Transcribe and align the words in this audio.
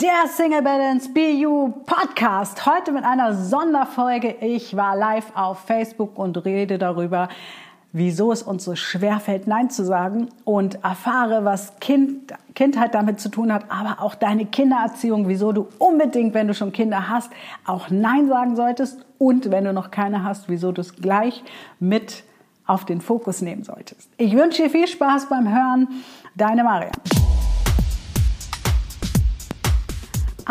Der 0.00 0.28
Single 0.28 0.62
Balance 0.62 1.10
BU 1.12 1.72
Podcast. 1.84 2.64
Heute 2.64 2.90
mit 2.90 3.04
einer 3.04 3.34
Sonderfolge. 3.34 4.34
Ich 4.40 4.74
war 4.74 4.96
live 4.96 5.26
auf 5.34 5.58
Facebook 5.58 6.18
und 6.18 6.42
rede 6.46 6.78
darüber, 6.78 7.28
wieso 7.92 8.32
es 8.32 8.42
uns 8.42 8.64
so 8.64 8.76
schwer 8.76 9.20
fällt, 9.20 9.46
Nein 9.46 9.68
zu 9.68 9.84
sagen 9.84 10.30
und 10.44 10.82
erfahre, 10.82 11.44
was 11.44 11.78
kind, 11.80 12.32
Kindheit 12.54 12.94
damit 12.94 13.20
zu 13.20 13.28
tun 13.28 13.52
hat, 13.52 13.64
aber 13.68 14.02
auch 14.02 14.14
deine 14.14 14.46
Kindererziehung, 14.46 15.28
wieso 15.28 15.52
du 15.52 15.68
unbedingt, 15.76 16.32
wenn 16.32 16.48
du 16.48 16.54
schon 16.54 16.72
Kinder 16.72 17.10
hast, 17.10 17.30
auch 17.66 17.90
Nein 17.90 18.26
sagen 18.26 18.56
solltest 18.56 19.04
und 19.18 19.50
wenn 19.50 19.64
du 19.64 19.74
noch 19.74 19.90
keine 19.90 20.24
hast, 20.24 20.48
wieso 20.48 20.72
du 20.72 20.80
es 20.80 20.96
gleich 20.96 21.44
mit 21.78 22.24
auf 22.64 22.86
den 22.86 23.02
Fokus 23.02 23.42
nehmen 23.42 23.64
solltest. 23.64 24.08
Ich 24.16 24.34
wünsche 24.34 24.62
dir 24.62 24.70
viel 24.70 24.88
Spaß 24.88 25.28
beim 25.28 25.46
Hören. 25.52 25.88
Deine 26.36 26.64
Maria. 26.64 26.92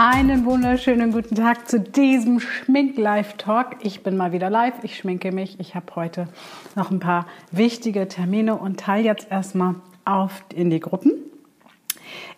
Einen 0.02 0.45
wunderschönen 0.45 1.11
guten 1.11 1.36
Tag 1.36 1.68
zu 1.68 1.78
diesem 1.78 2.39
Schmink-Live-Talk. 2.39 3.79
Ich 3.82 4.01
bin 4.01 4.15
mal 4.15 4.32
wieder 4.32 4.50
live, 4.50 4.75
ich 4.83 4.96
schminke 4.97 5.33
mich. 5.33 5.60
Ich 5.60 5.75
habe 5.75 5.93
heute 5.97 6.29
noch 6.78 6.89
ein 6.89 7.01
paar 7.01 7.28
wichtige 7.51 8.07
Termine 8.07 8.55
und 8.55 8.79
teile 8.79 9.04
jetzt 9.04 9.29
erstmal 9.29 9.75
auf 10.05 10.46
in 10.55 10.69
die 10.69 10.79
Gruppen. 10.79 11.11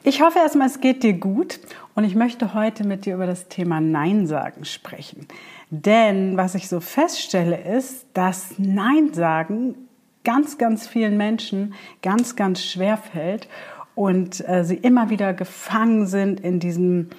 Ich 0.02 0.24
hoffe 0.24 0.40
erstmal, 0.40 0.66
es 0.66 0.82
geht 0.82 1.04
dir 1.04 1.14
gut 1.14 1.60
und 1.94 2.04
ich 2.04 2.16
möchte 2.16 2.56
heute 2.56 2.84
mit 2.84 3.06
dir 3.06 3.14
über 3.14 3.28
das 3.28 3.48
Thema 3.48 3.80
Nein 3.80 4.26
sagen 4.26 4.66
sprechen. 4.66 5.28
Denn 5.70 6.38
was 6.38 6.56
ich 6.56 6.68
so 6.68 6.80
feststelle 6.80 7.62
ist, 7.78 8.08
dass 8.16 8.56
Nein 8.58 9.14
sagen 9.14 9.76
ganz, 10.24 10.58
ganz 10.58 10.88
vielen 10.88 11.16
Menschen 11.16 11.76
ganz, 12.02 12.36
ganz 12.36 12.64
schwer 12.64 12.98
fällt 12.98 13.48
und 13.94 14.48
äh, 14.50 14.64
sie 14.64 14.78
immer 14.78 15.12
wieder 15.12 15.36
gefangen 15.36 16.08
sind 16.08 16.40
in 16.40 16.60
diesem 16.60 17.10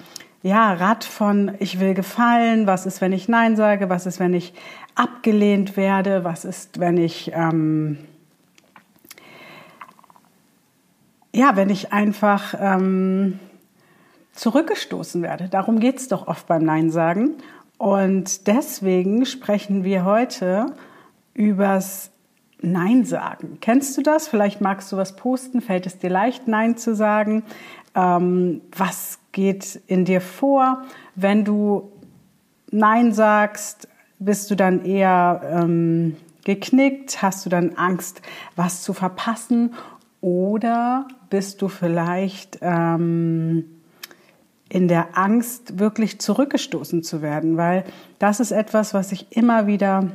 ja, 0.43 0.73
Rad 0.73 1.05
von 1.05 1.53
ich 1.59 1.79
will 1.79 1.93
gefallen, 1.93 2.67
was 2.67 2.85
ist, 2.85 2.99
wenn 2.99 3.13
ich 3.13 3.29
Nein 3.29 3.55
sage, 3.55 3.89
was 3.89 4.05
ist, 4.05 4.19
wenn 4.19 4.33
ich 4.33 4.53
abgelehnt 4.93 5.77
werde, 5.77 6.25
was 6.25 6.43
ist, 6.43 6.79
wenn 6.81 6.97
ich 6.97 7.31
ähm, 7.33 7.97
ja, 11.33 11.55
wenn 11.55 11.69
ich 11.69 11.93
einfach 11.93 12.53
ähm, 12.59 13.39
zurückgestoßen 14.33 15.21
werde. 15.23 15.47
Darum 15.47 15.79
geht 15.79 15.97
es 15.97 16.07
doch 16.09 16.27
oft 16.27 16.45
beim 16.47 16.63
Nein 16.63 16.91
sagen. 16.91 17.35
Und 17.77 18.47
deswegen 18.47 19.25
sprechen 19.25 19.83
wir 19.83 20.05
heute 20.05 20.67
übers 21.33 22.11
Nein 22.61 23.05
sagen. 23.05 23.57
Kennst 23.61 23.97
du 23.97 24.01
das? 24.01 24.27
Vielleicht 24.27 24.61
magst 24.61 24.91
du 24.91 24.97
was 24.97 25.15
posten. 25.15 25.61
Fällt 25.61 25.85
es 25.85 25.99
dir 25.99 26.09
leicht, 26.09 26.47
Nein 26.47 26.77
zu 26.77 26.95
sagen? 26.95 27.43
Ähm, 27.95 28.61
was 28.75 29.19
geht 29.33 29.81
in 29.87 30.05
dir 30.05 30.21
vor? 30.21 30.83
Wenn 31.15 31.43
du 31.43 31.91
Nein 32.71 33.11
sagst, 33.11 33.89
bist 34.19 34.49
du 34.49 34.55
dann 34.55 34.85
eher 34.85 35.41
ähm, 35.51 36.15
geknickt? 36.45 37.21
Hast 37.21 37.45
du 37.45 37.49
dann 37.49 37.75
Angst, 37.75 38.21
was 38.55 38.81
zu 38.81 38.93
verpassen? 38.93 39.73
Oder 40.21 41.07
bist 41.29 41.61
du 41.61 41.67
vielleicht 41.67 42.59
ähm, 42.61 43.65
in 44.69 44.87
der 44.87 45.17
Angst, 45.17 45.77
wirklich 45.77 46.19
zurückgestoßen 46.21 47.03
zu 47.03 47.21
werden? 47.21 47.57
Weil 47.57 47.83
das 48.19 48.39
ist 48.39 48.51
etwas, 48.51 48.93
was 48.93 49.11
ich 49.11 49.35
immer 49.35 49.67
wieder 49.67 50.11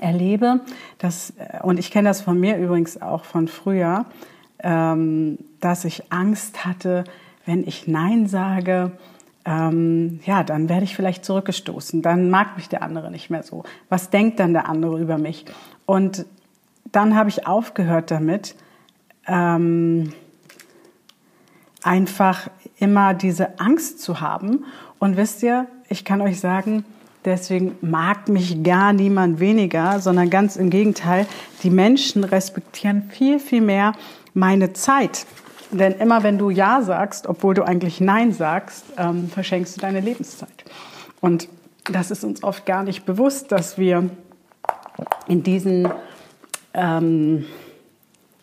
erlebe. 0.00 0.60
Dass, 0.98 1.32
und 1.62 1.78
ich 1.78 1.90
kenne 1.90 2.08
das 2.08 2.20
von 2.20 2.38
mir 2.38 2.56
übrigens 2.56 3.02
auch 3.02 3.24
von 3.24 3.48
früher, 3.48 4.06
ähm, 4.60 5.38
dass 5.60 5.84
ich 5.84 6.12
Angst 6.12 6.64
hatte, 6.64 7.04
wenn 7.44 7.66
ich 7.66 7.88
Nein 7.88 8.26
sage, 8.26 8.92
ähm, 9.44 10.20
ja, 10.24 10.44
dann 10.44 10.68
werde 10.68 10.84
ich 10.84 10.94
vielleicht 10.94 11.24
zurückgestoßen. 11.24 12.02
Dann 12.02 12.30
mag 12.30 12.56
mich 12.56 12.68
der 12.68 12.82
andere 12.82 13.10
nicht 13.10 13.30
mehr 13.30 13.42
so. 13.42 13.64
Was 13.88 14.10
denkt 14.10 14.38
dann 14.38 14.52
der 14.52 14.68
andere 14.68 15.00
über 15.00 15.18
mich? 15.18 15.44
Und 15.86 16.26
dann 16.92 17.16
habe 17.16 17.28
ich 17.28 17.46
aufgehört 17.46 18.10
damit, 18.10 18.54
ähm, 19.26 20.12
einfach 21.82 22.48
immer 22.78 23.14
diese 23.14 23.58
Angst 23.58 24.00
zu 24.00 24.20
haben. 24.20 24.64
Und 24.98 25.16
wisst 25.16 25.42
ihr, 25.42 25.66
ich 25.88 26.04
kann 26.04 26.20
euch 26.20 26.38
sagen, 26.38 26.84
deswegen 27.24 27.76
mag 27.80 28.28
mich 28.28 28.62
gar 28.62 28.92
niemand 28.92 29.40
weniger, 29.40 29.98
sondern 30.00 30.30
ganz 30.30 30.56
im 30.56 30.70
Gegenteil, 30.70 31.26
die 31.62 31.70
Menschen 31.70 32.24
respektieren 32.24 33.10
viel, 33.10 33.40
viel 33.40 33.60
mehr 33.60 33.94
meine 34.34 34.72
Zeit. 34.72 35.26
Denn 35.72 35.92
immer 35.92 36.22
wenn 36.22 36.38
du 36.38 36.50
Ja 36.50 36.82
sagst, 36.82 37.26
obwohl 37.26 37.54
du 37.54 37.62
eigentlich 37.62 38.00
Nein 38.00 38.32
sagst, 38.32 38.84
ähm, 38.98 39.28
verschenkst 39.28 39.76
du 39.76 39.80
deine 39.80 40.00
Lebenszeit. 40.00 40.64
Und 41.20 41.48
das 41.90 42.10
ist 42.10 42.24
uns 42.24 42.44
oft 42.44 42.66
gar 42.66 42.82
nicht 42.82 43.06
bewusst, 43.06 43.50
dass 43.52 43.78
wir 43.78 44.10
in 45.26 45.42
diesen, 45.42 45.88
ähm, 46.74 47.46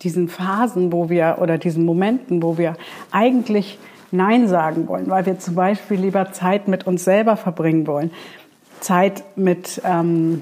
diesen 0.02 0.28
Phasen, 0.28 0.92
wo 0.92 1.10
wir 1.10 1.38
oder 1.40 1.58
diesen 1.58 1.86
Momenten, 1.86 2.42
wo 2.42 2.58
wir 2.58 2.76
eigentlich 3.12 3.78
Nein 4.12 4.48
sagen 4.48 4.88
wollen, 4.88 5.10
weil 5.10 5.26
wir 5.28 5.38
zum 5.38 5.54
Beispiel 5.54 6.00
lieber 6.00 6.32
Zeit 6.32 6.68
mit 6.68 6.88
uns 6.88 7.04
selber 7.04 7.38
verbringen 7.38 7.86
wollen, 7.86 8.12
Zeit 8.80 9.24
mit 9.36 9.82
ähm, 9.86 10.42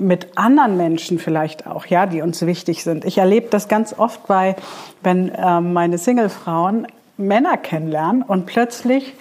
mit 0.00 0.36
anderen 0.36 0.76
Menschen 0.76 1.18
vielleicht 1.18 1.66
auch, 1.66 1.86
ja, 1.86 2.06
die 2.06 2.22
uns 2.22 2.44
wichtig 2.44 2.82
sind. 2.82 3.04
Ich 3.04 3.18
erlebe 3.18 3.48
das 3.50 3.68
ganz 3.68 3.96
oft 3.96 4.26
bei, 4.26 4.56
wenn 5.02 5.30
ähm, 5.36 5.72
meine 5.72 5.98
Single-Frauen 5.98 6.86
Männer 7.16 7.56
kennenlernen 7.56 8.22
und 8.22 8.46
plötzlich 8.46 9.14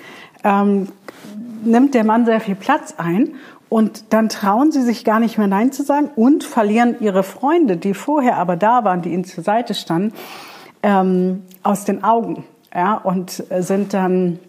ähm, 0.44 0.88
nimmt 1.63 1.94
der 1.94 2.03
Mann 2.03 2.25
sehr 2.25 2.40
viel 2.40 2.56
Platz 2.56 2.95
ein 2.97 3.35
und 3.67 4.13
dann 4.13 4.29
trauen 4.29 4.72
sie 4.72 4.81
sich 4.81 5.03
gar 5.03 5.19
nicht 5.19 5.38
mehr 5.38 5.47
Nein 5.47 5.72
zu 5.72 5.84
sagen 5.84 6.09
und 6.16 6.44
verlieren 6.44 6.96
ihre 7.00 7.23
Freunde, 7.23 7.78
die 7.78 7.94
vorher 7.94 8.38
aber 8.38 8.56
da 8.56 8.84
waren, 8.84 9.01
die 9.01 9.09
ihnen 9.09 9.25
zur 9.25 9.44
Seite 9.44 9.73
standen, 9.73 10.13
ähm, 10.81 11.44
aus 11.61 11.84
den 11.84 12.03
Augen, 12.03 12.46
ja, 12.73 12.96
und 12.96 13.44
sind 13.59 13.94
dann 13.94 14.40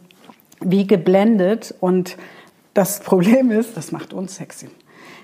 wie 0.60 0.86
geblendet 0.86 1.74
und 1.80 2.16
das 2.72 3.00
Problem 3.00 3.50
ist, 3.50 3.76
das 3.76 3.92
macht 3.92 4.12
uns 4.12 4.36
sexy. 4.36 4.68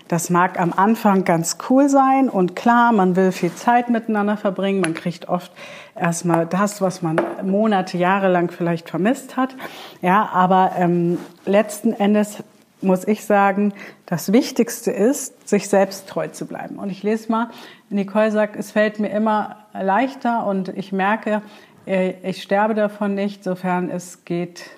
Das 0.08 0.30
mag 0.30 0.60
am 0.60 0.72
Anfang 0.72 1.24
ganz 1.24 1.58
cool 1.68 1.88
sein 1.88 2.28
und 2.28 2.54
klar, 2.54 2.92
man 2.92 3.16
will 3.16 3.32
viel 3.32 3.52
Zeit 3.52 3.90
miteinander 3.90 4.36
verbringen. 4.36 4.80
Man 4.80 4.94
kriegt 4.94 5.28
oft 5.28 5.50
erstmal 5.96 6.46
das, 6.46 6.80
was 6.80 7.02
man 7.02 7.20
Monate, 7.42 7.98
Jahre 7.98 8.28
lang 8.28 8.52
vielleicht 8.52 8.88
vermisst 8.88 9.36
hat. 9.36 9.56
Ja, 10.02 10.28
aber 10.32 10.72
ähm, 10.78 11.18
letzten 11.44 11.92
Endes 11.92 12.42
muss 12.82 13.08
ich 13.08 13.24
sagen, 13.24 13.72
das 14.04 14.32
Wichtigste 14.32 14.92
ist, 14.92 15.48
sich 15.48 15.68
selbst 15.68 16.08
treu 16.08 16.28
zu 16.28 16.46
bleiben. 16.46 16.78
Und 16.78 16.90
ich 16.90 17.02
lese 17.02 17.32
mal, 17.32 17.50
Nicole 17.88 18.30
sagt, 18.30 18.54
es 18.54 18.70
fällt 18.70 19.00
mir 19.00 19.08
immer 19.08 19.56
leichter 19.72 20.46
und 20.46 20.68
ich 20.68 20.92
merke, 20.92 21.42
äh, 21.86 22.14
ich 22.22 22.42
sterbe 22.42 22.74
davon 22.74 23.14
nicht, 23.14 23.42
sofern 23.42 23.90
es 23.90 24.24
geht, 24.24 24.70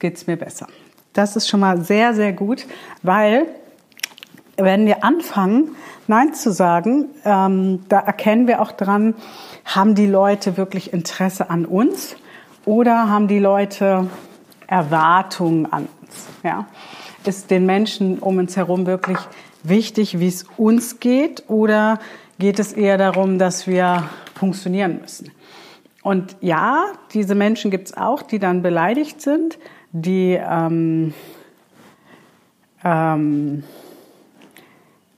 geht's 0.00 0.26
mir 0.26 0.36
besser. 0.36 0.66
Das 1.12 1.36
ist 1.36 1.48
schon 1.48 1.60
mal 1.60 1.80
sehr, 1.82 2.14
sehr 2.14 2.32
gut, 2.32 2.66
weil 3.02 3.46
wenn 4.62 4.86
wir 4.86 5.04
anfangen, 5.04 5.76
Nein 6.08 6.34
zu 6.34 6.52
sagen, 6.52 7.06
ähm, 7.24 7.84
da 7.88 8.00
erkennen 8.00 8.46
wir 8.46 8.60
auch 8.60 8.72
dran, 8.72 9.14
haben 9.64 9.94
die 9.94 10.06
Leute 10.06 10.56
wirklich 10.56 10.92
Interesse 10.92 11.48
an 11.48 11.64
uns 11.64 12.16
oder 12.64 13.08
haben 13.08 13.28
die 13.28 13.38
Leute 13.38 14.08
Erwartungen 14.66 15.72
an 15.72 15.88
uns? 16.00 16.26
Ja? 16.42 16.66
Ist 17.24 17.50
den 17.50 17.66
Menschen 17.66 18.18
um 18.18 18.38
uns 18.38 18.56
herum 18.56 18.86
wirklich 18.86 19.18
wichtig, 19.62 20.18
wie 20.18 20.28
es 20.28 20.44
uns 20.56 20.98
geht 20.98 21.44
oder 21.48 22.00
geht 22.38 22.58
es 22.58 22.72
eher 22.72 22.98
darum, 22.98 23.38
dass 23.38 23.66
wir 23.66 24.04
funktionieren 24.34 25.00
müssen? 25.00 25.30
Und 26.02 26.36
ja, 26.40 26.86
diese 27.14 27.36
Menschen 27.36 27.70
gibt 27.70 27.88
es 27.88 27.96
auch, 27.96 28.22
die 28.22 28.40
dann 28.40 28.60
beleidigt 28.62 29.20
sind, 29.20 29.58
die 29.92 30.36
ähm, 30.42 31.14
ähm, 32.84 33.62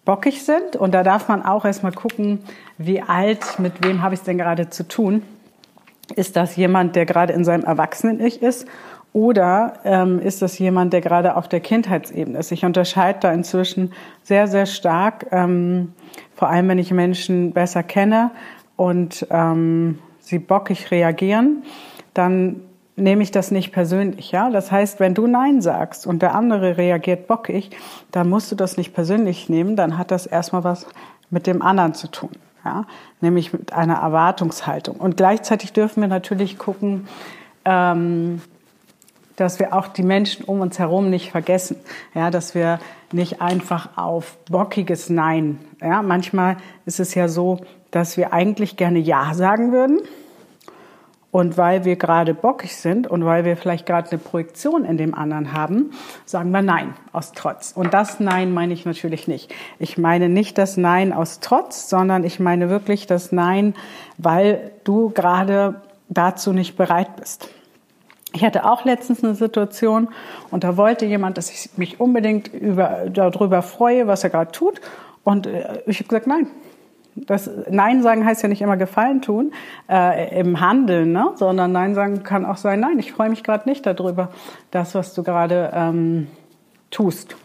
bockig 0.04 0.44
sind. 0.44 0.76
Und 0.76 0.92
da 0.92 1.02
darf 1.02 1.28
man 1.28 1.44
auch 1.44 1.64
erstmal 1.64 1.92
gucken, 1.92 2.40
wie 2.78 3.02
alt, 3.02 3.58
mit 3.58 3.84
wem 3.84 4.02
habe 4.02 4.14
ich 4.14 4.20
es 4.20 4.24
denn 4.24 4.38
gerade 4.38 4.70
zu 4.70 4.86
tun. 4.86 5.22
Ist 6.14 6.36
das 6.36 6.56
jemand, 6.56 6.96
der 6.96 7.06
gerade 7.06 7.32
in 7.32 7.44
seinem 7.44 7.64
Erwachsenen-Ich 7.64 8.42
ist? 8.42 8.66
Oder 9.14 9.74
ähm, 9.84 10.18
ist 10.18 10.42
das 10.42 10.58
jemand, 10.58 10.92
der 10.92 11.00
gerade 11.00 11.36
auf 11.36 11.48
der 11.48 11.60
Kindheitsebene 11.60 12.36
ist? 12.36 12.50
Ich 12.50 12.64
unterscheide 12.64 13.20
da 13.20 13.32
inzwischen 13.32 13.92
sehr, 14.24 14.48
sehr 14.48 14.66
stark, 14.66 15.26
ähm, 15.30 15.92
vor 16.34 16.48
allem 16.50 16.68
wenn 16.68 16.78
ich 16.78 16.90
Menschen 16.90 17.52
besser 17.52 17.84
kenne 17.84 18.32
und 18.74 19.24
ähm, 19.30 20.00
sie 20.18 20.40
bockig 20.40 20.90
reagieren, 20.90 21.62
dann 22.12 22.60
nehme 22.96 23.22
ich 23.22 23.30
das 23.30 23.50
nicht 23.50 23.72
persönlich, 23.72 24.30
ja. 24.30 24.50
Das 24.50 24.70
heißt, 24.70 25.00
wenn 25.00 25.14
du 25.14 25.26
Nein 25.26 25.60
sagst 25.60 26.06
und 26.06 26.22
der 26.22 26.34
andere 26.34 26.76
reagiert 26.76 27.26
bockig, 27.26 27.70
dann 28.12 28.28
musst 28.28 28.52
du 28.52 28.56
das 28.56 28.76
nicht 28.76 28.94
persönlich 28.94 29.48
nehmen, 29.48 29.76
dann 29.76 29.98
hat 29.98 30.10
das 30.10 30.26
erstmal 30.26 30.64
was 30.64 30.86
mit 31.30 31.46
dem 31.46 31.62
anderen 31.62 31.94
zu 31.94 32.08
tun, 32.08 32.30
ja. 32.64 32.86
Nämlich 33.20 33.52
mit 33.52 33.72
einer 33.72 33.96
Erwartungshaltung. 33.96 34.96
Und 34.96 35.16
gleichzeitig 35.16 35.72
dürfen 35.72 36.00
wir 36.02 36.08
natürlich 36.08 36.58
gucken, 36.58 37.08
ähm, 37.64 38.40
dass 39.36 39.58
wir 39.58 39.74
auch 39.74 39.88
die 39.88 40.02
Menschen 40.02 40.44
um 40.44 40.60
uns 40.60 40.78
herum 40.78 41.10
nicht 41.10 41.30
vergessen. 41.30 41.76
Ja, 42.14 42.30
dass 42.30 42.54
wir 42.54 42.78
nicht 43.12 43.40
einfach 43.40 43.96
auf 43.96 44.36
bockiges 44.44 45.10
Nein. 45.10 45.58
Ja, 45.80 46.02
manchmal 46.02 46.56
ist 46.86 47.00
es 47.00 47.14
ja 47.14 47.28
so, 47.28 47.58
dass 47.90 48.16
wir 48.16 48.32
eigentlich 48.32 48.76
gerne 48.76 48.98
Ja 48.98 49.34
sagen 49.34 49.72
würden. 49.72 50.00
Und 51.34 51.58
weil 51.58 51.84
wir 51.84 51.96
gerade 51.96 52.32
bockig 52.32 52.76
sind 52.76 53.08
und 53.08 53.24
weil 53.24 53.44
wir 53.44 53.56
vielleicht 53.56 53.86
gerade 53.86 54.08
eine 54.08 54.20
Projektion 54.20 54.84
in 54.84 54.96
dem 54.96 55.16
anderen 55.16 55.52
haben, 55.52 55.90
sagen 56.26 56.52
wir 56.52 56.62
Nein 56.62 56.94
aus 57.10 57.32
Trotz. 57.32 57.72
Und 57.72 57.92
das 57.92 58.20
Nein 58.20 58.54
meine 58.54 58.72
ich 58.72 58.86
natürlich 58.86 59.26
nicht. 59.26 59.52
Ich 59.80 59.98
meine 59.98 60.28
nicht 60.28 60.58
das 60.58 60.76
Nein 60.76 61.12
aus 61.12 61.40
Trotz, 61.40 61.88
sondern 61.88 62.22
ich 62.22 62.38
meine 62.38 62.70
wirklich 62.70 63.08
das 63.08 63.32
Nein, 63.32 63.74
weil 64.16 64.70
du 64.84 65.10
gerade 65.10 65.82
dazu 66.08 66.52
nicht 66.52 66.76
bereit 66.76 67.16
bist. 67.16 67.48
Ich 68.32 68.44
hatte 68.44 68.64
auch 68.64 68.84
letztens 68.84 69.24
eine 69.24 69.34
Situation 69.34 70.10
und 70.52 70.62
da 70.62 70.76
wollte 70.76 71.04
jemand, 71.04 71.36
dass 71.36 71.50
ich 71.50 71.76
mich 71.76 71.98
unbedingt 71.98 72.46
über, 72.54 73.06
darüber 73.12 73.62
freue, 73.62 74.06
was 74.06 74.22
er 74.22 74.30
gerade 74.30 74.52
tut. 74.52 74.80
Und 75.24 75.48
äh, 75.48 75.82
ich 75.86 75.98
habe 75.98 76.08
gesagt, 76.08 76.28
nein. 76.28 76.46
Das 77.16 77.48
Nein 77.70 78.02
sagen 78.02 78.24
heißt 78.24 78.42
ja 78.42 78.48
nicht 78.48 78.62
immer 78.62 78.76
Gefallen 78.76 79.22
tun 79.22 79.52
äh, 79.88 80.38
im 80.40 80.60
Handeln, 80.60 81.12
ne? 81.12 81.30
sondern 81.36 81.72
Nein 81.72 81.94
sagen 81.94 82.22
kann 82.22 82.44
auch 82.44 82.56
sein, 82.56 82.80
nein, 82.80 82.98
ich 82.98 83.12
freue 83.12 83.30
mich 83.30 83.44
gerade 83.44 83.68
nicht 83.68 83.86
darüber, 83.86 84.30
das, 84.70 84.94
was 84.94 85.14
du 85.14 85.22
gerade 85.22 85.70
ähm, 85.72 86.26
tust. 86.90 87.36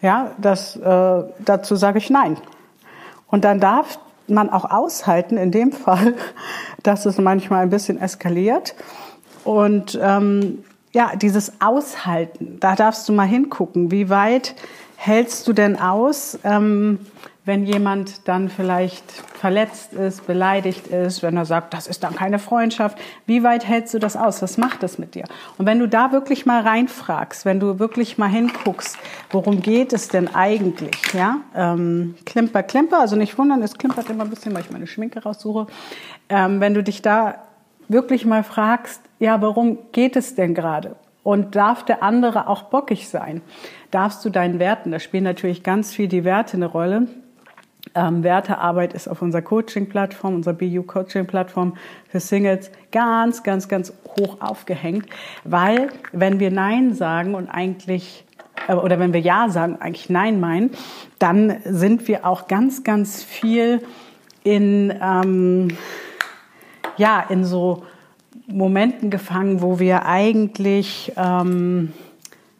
Ja, 0.00 0.32
das, 0.38 0.76
äh, 0.76 1.22
dazu 1.40 1.76
sage 1.76 1.98
ich 1.98 2.10
Nein. 2.10 2.36
Und 3.26 3.44
dann 3.44 3.60
darf 3.60 3.98
man 4.26 4.48
auch 4.50 4.70
aushalten, 4.70 5.36
in 5.36 5.50
dem 5.50 5.72
Fall, 5.84 6.14
dass 6.82 7.04
es 7.06 7.18
manchmal 7.18 7.62
ein 7.62 7.70
bisschen 7.70 8.00
eskaliert 8.00 8.74
und 9.44 9.98
ähm, 10.02 10.64
ja, 10.92 11.12
dieses 11.16 11.60
Aushalten, 11.60 12.58
da 12.60 12.74
darfst 12.74 13.08
du 13.08 13.12
mal 13.12 13.26
hingucken, 13.26 13.90
wie 13.90 14.10
weit 14.10 14.54
hältst 14.96 15.46
du 15.46 15.52
denn 15.52 15.78
aus, 15.78 16.38
ähm, 16.44 16.98
wenn 17.48 17.64
jemand 17.64 18.28
dann 18.28 18.50
vielleicht 18.50 19.10
verletzt 19.10 19.94
ist, 19.94 20.26
beleidigt 20.26 20.88
ist, 20.88 21.22
wenn 21.22 21.34
er 21.34 21.46
sagt, 21.46 21.72
das 21.72 21.86
ist 21.86 22.04
dann 22.04 22.14
keine 22.14 22.38
Freundschaft, 22.38 22.98
wie 23.24 23.42
weit 23.42 23.66
hältst 23.66 23.94
du 23.94 23.98
das 23.98 24.18
aus? 24.18 24.42
Was 24.42 24.58
macht 24.58 24.82
das 24.82 24.98
mit 24.98 25.14
dir? 25.14 25.24
Und 25.56 25.64
wenn 25.64 25.78
du 25.78 25.88
da 25.88 26.12
wirklich 26.12 26.44
mal 26.44 26.60
reinfragst, 26.60 27.46
wenn 27.46 27.58
du 27.58 27.78
wirklich 27.78 28.18
mal 28.18 28.28
hinguckst, 28.28 28.98
worum 29.30 29.62
geht 29.62 29.94
es 29.94 30.08
denn 30.08 30.34
eigentlich? 30.34 30.94
Ja, 31.14 31.38
ähm, 31.56 32.16
Klimper, 32.26 32.62
Klimper, 32.62 33.00
also 33.00 33.16
nicht 33.16 33.38
wundern, 33.38 33.62
es 33.62 33.78
klimpert 33.78 34.10
immer 34.10 34.24
ein 34.24 34.30
bisschen, 34.30 34.52
weil 34.52 34.60
ich 34.60 34.70
meine 34.70 34.86
Schminke 34.86 35.22
raussuche. 35.22 35.68
Ähm, 36.28 36.60
wenn 36.60 36.74
du 36.74 36.82
dich 36.82 37.00
da 37.00 37.36
wirklich 37.88 38.26
mal 38.26 38.44
fragst, 38.44 39.00
ja, 39.20 39.40
warum 39.40 39.78
geht 39.92 40.16
es 40.16 40.34
denn 40.34 40.54
gerade? 40.54 40.96
Und 41.22 41.56
darf 41.56 41.82
der 41.82 42.02
andere 42.02 42.46
auch 42.46 42.64
bockig 42.64 43.08
sein? 43.08 43.40
Darfst 43.90 44.22
du 44.22 44.28
deinen 44.28 44.58
Werten, 44.58 44.90
da 44.90 44.98
spielen 44.98 45.24
natürlich 45.24 45.62
ganz 45.62 45.94
viel 45.94 46.08
die 46.08 46.24
Werte 46.24 46.58
eine 46.58 46.66
Rolle. 46.66 47.06
Ähm, 47.98 48.22
Wertearbeit 48.22 48.92
ist 48.92 49.08
auf 49.08 49.22
unserer 49.22 49.42
Coaching-Plattform, 49.42 50.36
unserer 50.36 50.54
BU-Coaching-Plattform 50.54 51.76
für 52.08 52.20
Singles 52.20 52.70
ganz, 52.92 53.42
ganz, 53.42 53.66
ganz 53.66 53.92
hoch 54.16 54.36
aufgehängt, 54.40 55.06
weil 55.42 55.88
wenn 56.12 56.38
wir 56.38 56.52
Nein 56.52 56.94
sagen 56.94 57.34
und 57.34 57.48
eigentlich 57.48 58.24
äh, 58.68 58.74
oder 58.74 59.00
wenn 59.00 59.12
wir 59.12 59.20
Ja 59.20 59.48
sagen 59.48 59.74
und 59.74 59.82
eigentlich 59.82 60.08
Nein 60.10 60.38
meinen, 60.38 60.70
dann 61.18 61.56
sind 61.64 62.06
wir 62.06 62.24
auch 62.24 62.46
ganz, 62.46 62.84
ganz 62.84 63.24
viel 63.24 63.82
in 64.44 64.94
ähm, 65.02 65.76
ja 66.98 67.24
in 67.28 67.44
so 67.44 67.82
Momenten 68.46 69.10
gefangen, 69.10 69.60
wo 69.60 69.80
wir 69.80 70.06
eigentlich, 70.06 71.12
ähm, 71.16 71.92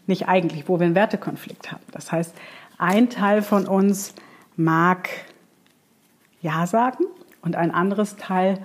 nicht 0.09 0.27
eigentlich, 0.27 0.69
wo 0.69 0.81
wir 0.81 0.87
einen 0.87 0.97
Wertekonflikt 0.97 1.71
haben. 1.71 1.85
Das 1.93 2.11
heißt, 2.11 2.35
ein 2.77 3.09
Teil 3.09 3.43
von 3.43 3.67
uns 3.67 4.15
mag 4.59 5.09
Ja 6.43 6.67
sagen 6.67 7.05
und 7.43 7.57
ein 7.57 7.71
anderes 7.71 8.17
Teil 8.17 8.59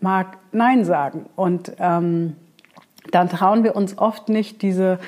mag 0.00 0.36
Nein 0.52 0.84
sagen. 0.84 1.26
Und 1.36 1.72
ähm, 1.78 2.36
dann 3.12 3.30
trauen 3.30 3.64
wir 3.64 3.76
uns 3.76 3.96
oft 3.96 4.28
nicht, 4.28 4.60
diese 4.60 4.98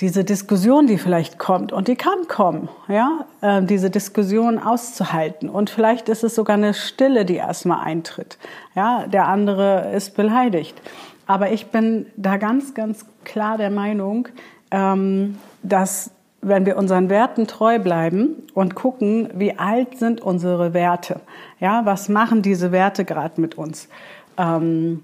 diese 0.00 0.24
Diskussion, 0.24 0.86
die 0.86 0.98
vielleicht 0.98 1.38
kommt, 1.38 1.72
und 1.72 1.86
die 1.86 1.94
kann 1.94 2.26
kommen, 2.26 2.68
ja, 2.88 3.26
äh, 3.40 3.62
diese 3.62 3.90
Diskussion 3.90 4.58
auszuhalten. 4.58 5.48
Und 5.48 5.70
vielleicht 5.70 6.08
ist 6.08 6.24
es 6.24 6.34
sogar 6.34 6.56
eine 6.56 6.74
Stille, 6.74 7.24
die 7.24 7.36
erstmal 7.36 7.84
eintritt. 7.84 8.38
Ja, 8.74 9.06
der 9.06 9.28
andere 9.28 9.92
ist 9.94 10.16
beleidigt. 10.16 10.80
Aber 11.26 11.52
ich 11.52 11.68
bin 11.68 12.06
da 12.16 12.38
ganz, 12.38 12.74
ganz 12.74 13.06
klar 13.24 13.56
der 13.56 13.70
Meinung, 13.70 14.28
ähm, 14.72 15.38
dass 15.62 16.10
wenn 16.46 16.66
wir 16.66 16.76
unseren 16.76 17.08
Werten 17.08 17.46
treu 17.46 17.78
bleiben 17.78 18.42
und 18.54 18.74
gucken, 18.74 19.28
wie 19.34 19.58
alt 19.58 19.98
sind 19.98 20.20
unsere 20.20 20.74
Werte, 20.74 21.20
ja, 21.60 21.84
was 21.84 22.08
machen 22.08 22.42
diese 22.42 22.72
Werte 22.72 23.04
gerade 23.04 23.40
mit 23.40 23.56
uns, 23.56 23.88
ähm, 24.36 25.02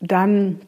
dann 0.00 0.60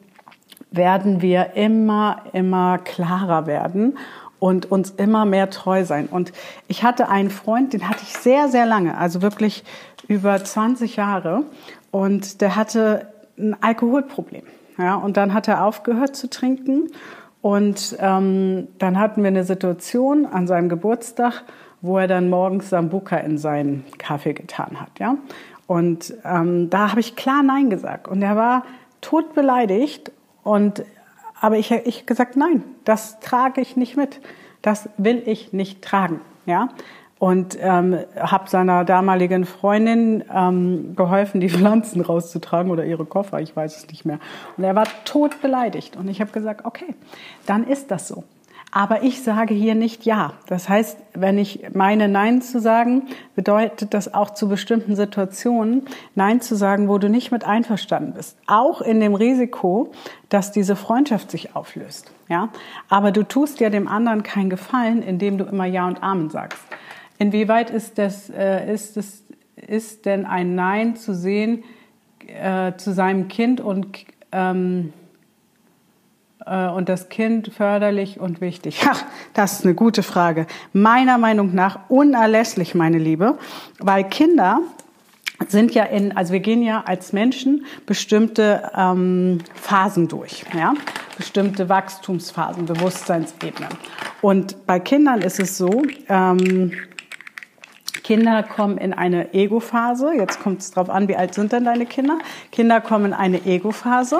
werden 0.71 1.21
wir 1.21 1.53
immer, 1.55 2.23
immer 2.33 2.77
klarer 2.77 3.47
werden 3.47 3.97
und 4.39 4.71
uns 4.71 4.91
immer 4.91 5.25
mehr 5.25 5.49
treu 5.49 5.85
sein. 5.85 6.07
Und 6.07 6.33
ich 6.67 6.83
hatte 6.83 7.09
einen 7.09 7.29
Freund, 7.29 7.73
den 7.73 7.87
hatte 7.87 8.03
ich 8.03 8.13
sehr, 8.13 8.49
sehr 8.49 8.65
lange, 8.65 8.97
also 8.97 9.21
wirklich 9.21 9.63
über 10.07 10.43
20 10.43 10.97
Jahre. 10.97 11.43
Und 11.91 12.41
der 12.41 12.55
hatte 12.55 13.07
ein 13.37 13.55
Alkoholproblem. 13.61 14.43
Ja, 14.77 14.95
und 14.95 15.17
dann 15.17 15.33
hat 15.33 15.47
er 15.47 15.63
aufgehört 15.63 16.15
zu 16.15 16.29
trinken. 16.29 16.91
Und 17.45 17.95
ähm, 17.99 18.69
dann 18.79 18.99
hatten 18.99 19.21
wir 19.21 19.27
eine 19.27 19.43
Situation 19.43 20.25
an 20.25 20.47
seinem 20.47 20.67
Geburtstag, 20.67 21.43
wo 21.79 21.99
er 21.99 22.07
dann 22.07 22.27
morgens 22.27 22.71
Sambuka 22.71 23.17
in 23.17 23.37
seinen 23.37 23.85
Kaffee 23.99 24.33
getan 24.33 24.81
hat. 24.81 24.97
Ja? 24.97 25.17
Und 25.67 26.11
ähm, 26.23 26.71
da 26.71 26.89
habe 26.89 27.01
ich 27.01 27.15
klar 27.15 27.43
Nein 27.43 27.69
gesagt. 27.69 28.07
Und 28.07 28.23
er 28.23 28.35
war 28.35 28.63
todbeleidigt 29.01 30.11
und, 30.41 30.85
aber 31.39 31.57
ich, 31.57 31.69
ich 31.69 32.07
gesagt, 32.07 32.35
nein, 32.35 32.63
das 32.83 33.19
trage 33.19 33.61
ich 33.61 33.77
nicht 33.77 33.95
mit. 33.95 34.21
Das 34.63 34.89
will 34.97 35.21
ich 35.27 35.53
nicht 35.53 35.83
tragen. 35.83 36.21
Ja? 36.47 36.69
Und 37.17 37.57
ähm, 37.61 37.97
habe 38.19 38.49
seiner 38.49 38.83
damaligen 38.83 39.45
Freundin 39.45 40.23
ähm, 40.33 40.95
geholfen, 40.95 41.39
die 41.39 41.49
Pflanzen 41.51 42.01
rauszutragen 42.01 42.71
oder 42.71 42.85
ihre 42.85 43.05
Koffer, 43.05 43.39
ich 43.39 43.55
weiß 43.55 43.77
es 43.77 43.87
nicht 43.87 44.05
mehr. 44.05 44.19
Und 44.57 44.63
er 44.63 44.75
war 44.75 44.85
tot 45.05 45.41
beleidigt. 45.41 45.95
Und 45.95 46.09
ich 46.09 46.19
habe 46.19 46.31
gesagt, 46.31 46.65
okay, 46.65 46.93
dann 47.45 47.65
ist 47.65 47.89
das 47.91 48.07
so. 48.07 48.23
Aber 48.77 49.03
ich 49.03 49.23
sage 49.23 49.53
hier 49.53 49.73
nicht 49.73 50.05
Ja. 50.05 50.33
Das 50.47 50.67
heißt, 50.67 50.97
wenn 51.13 51.37
ich 51.37 51.61
meine 51.73 52.09
Nein 52.09 52.41
zu 52.41 52.59
sagen, 52.59 53.03
bedeutet 53.33 53.93
das 53.93 54.13
auch 54.13 54.31
zu 54.31 54.49
bestimmten 54.49 54.97
Situationen 54.97 55.83
Nein 56.13 56.41
zu 56.41 56.55
sagen, 56.55 56.89
wo 56.89 56.97
du 56.97 57.09
nicht 57.09 57.31
mit 57.31 57.45
einverstanden 57.45 58.15
bist. 58.15 58.37
Auch 58.47 58.81
in 58.81 58.99
dem 58.99 59.15
Risiko, 59.15 59.93
dass 60.27 60.51
diese 60.51 60.75
Freundschaft 60.75 61.31
sich 61.31 61.55
auflöst. 61.55 62.11
Ja? 62.27 62.49
Aber 62.89 63.13
du 63.13 63.23
tust 63.23 63.61
ja 63.61 63.69
dem 63.69 63.87
anderen 63.87 64.23
keinen 64.23 64.49
Gefallen, 64.49 65.01
indem 65.01 65.37
du 65.37 65.45
immer 65.45 65.65
Ja 65.65 65.87
und 65.87 66.03
Amen 66.03 66.29
sagst. 66.29 66.59
Inwieweit 67.17 67.69
ist 67.69 67.97
das, 67.97 68.29
äh, 68.29 68.71
ist 68.71 68.97
es, 68.97 69.23
ist 69.55 70.05
denn 70.05 70.25
ein 70.25 70.55
Nein 70.55 70.95
zu 70.95 71.13
sehen 71.13 71.63
äh, 72.27 72.73
zu 72.77 72.93
seinem 72.93 73.27
Kind 73.27 73.61
und 73.61 73.87
ähm, 74.31 74.93
äh, 76.45 76.67
und 76.67 76.89
das 76.89 77.09
Kind 77.09 77.51
förderlich 77.53 78.19
und 78.19 78.41
wichtig? 78.41 78.81
Ach, 78.89 79.03
das 79.33 79.53
ist 79.53 79.65
eine 79.65 79.73
gute 79.73 80.03
Frage. 80.03 80.47
Meiner 80.73 81.17
Meinung 81.17 81.53
nach 81.53 81.89
unerlässlich, 81.89 82.75
meine 82.75 82.97
Liebe, 82.97 83.37
weil 83.79 84.03
Kinder 84.05 84.59
sind 85.47 85.73
ja 85.73 85.83
in, 85.83 86.15
also 86.15 86.33
wir 86.33 86.39
gehen 86.39 86.63
ja 86.63 86.83
als 86.85 87.11
Menschen 87.11 87.65
bestimmte 87.85 88.71
ähm, 88.75 89.39
Phasen 89.53 90.07
durch, 90.07 90.45
ja, 90.55 90.73
bestimmte 91.17 91.67
Wachstumsphasen, 91.67 92.65
Bewusstseinsebenen. 92.65 93.69
Und 94.21 94.65
bei 94.65 94.79
Kindern 94.79 95.21
ist 95.21 95.39
es 95.39 95.57
so, 95.57 95.83
ähm, 96.07 96.71
Kinder 98.05 98.43
kommen 98.43 98.77
in 98.77 98.93
eine 98.93 99.33
Ego-Phase. 99.33 100.13
Jetzt 100.13 100.39
kommt 100.39 100.61
es 100.61 100.69
darauf 100.69 100.91
an, 100.91 101.07
wie 101.07 101.15
alt 101.15 101.33
sind 101.33 101.51
denn 101.51 101.65
deine 101.65 101.87
Kinder? 101.87 102.19
Kinder 102.51 102.79
kommen 102.79 103.05
in 103.05 103.13
eine 103.13 103.43
Ego-Phase 103.47 104.19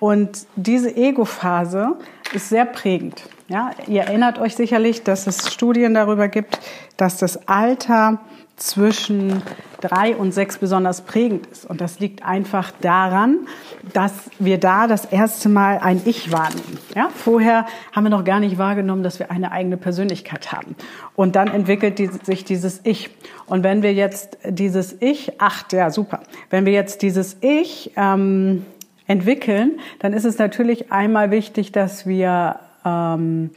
und 0.00 0.46
diese 0.56 0.96
Ego-Phase 0.96 1.96
ist 2.32 2.48
sehr 2.48 2.64
prägend. 2.64 3.28
Ja, 3.48 3.72
ihr 3.86 4.04
erinnert 4.04 4.38
euch 4.38 4.56
sicherlich, 4.56 5.02
dass 5.02 5.26
es 5.26 5.52
Studien 5.52 5.92
darüber 5.92 6.28
gibt, 6.28 6.58
dass 6.96 7.18
das 7.18 7.46
Alter 7.48 8.18
zwischen 8.56 9.42
drei 9.82 10.16
und 10.16 10.32
sechs 10.32 10.56
besonders 10.56 11.02
prägend 11.02 11.48
ist. 11.48 11.66
Und 11.66 11.82
das 11.82 12.00
liegt 12.00 12.24
einfach 12.24 12.72
daran, 12.80 13.46
dass 13.92 14.12
wir 14.38 14.58
da 14.58 14.86
das 14.86 15.04
erste 15.04 15.48
Mal 15.48 15.78
ein 15.78 16.00
Ich 16.04 16.32
wahrnehmen. 16.32 16.78
Ja, 16.94 17.08
vorher 17.14 17.66
haben 17.92 18.04
wir 18.04 18.10
noch 18.10 18.24
gar 18.24 18.40
nicht 18.40 18.58
wahrgenommen, 18.58 19.02
dass 19.02 19.18
wir 19.18 19.30
eine 19.30 19.52
eigene 19.52 19.76
Persönlichkeit 19.76 20.52
haben. 20.52 20.76
Und 21.14 21.36
dann 21.36 21.48
entwickelt 21.48 21.98
sich 22.24 22.44
dieses 22.44 22.80
Ich. 22.84 23.10
Und 23.46 23.62
wenn 23.62 23.82
wir 23.82 23.94
jetzt 23.94 24.38
dieses 24.48 24.96
Ich, 25.00 25.32
ach, 25.38 25.64
ja, 25.72 25.90
super. 25.90 26.20
Wenn 26.50 26.66
wir 26.66 26.72
jetzt 26.72 27.02
dieses 27.02 27.36
Ich 27.40 27.92
ähm, 27.96 28.64
entwickeln, 29.06 29.78
dann 29.98 30.12
ist 30.12 30.24
es 30.24 30.38
natürlich 30.38 30.92
einmal 30.92 31.30
wichtig, 31.30 31.72
dass 31.72 32.06
wir 32.06 32.60
ähm, 32.84 33.50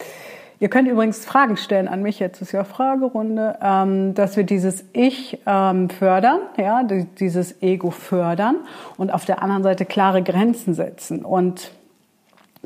Ihr 0.62 0.70
könnt 0.70 0.88
übrigens 0.88 1.26
Fragen 1.26 1.58
stellen 1.58 1.88
an 1.88 2.04
mich, 2.04 2.20
jetzt 2.20 2.40
ist 2.40 2.52
ja 2.52 2.64
Fragerunde, 2.64 3.58
ähm, 3.64 4.14
dass 4.14 4.38
wir 4.38 4.44
dieses 4.44 4.86
Ich 4.94 5.40
ähm, 5.48 5.90
fördern, 5.90 6.40
ja, 6.56 6.84
dieses 6.84 7.64
Ego 7.64 7.90
fördern 7.90 8.58
und 8.96 9.12
auf 9.12 9.26
der 9.26 9.42
anderen 9.42 9.64
Seite 9.64 9.86
klare 9.86 10.22
Grenzen 10.22 10.76
setzen 10.76 11.26
und 11.26 11.72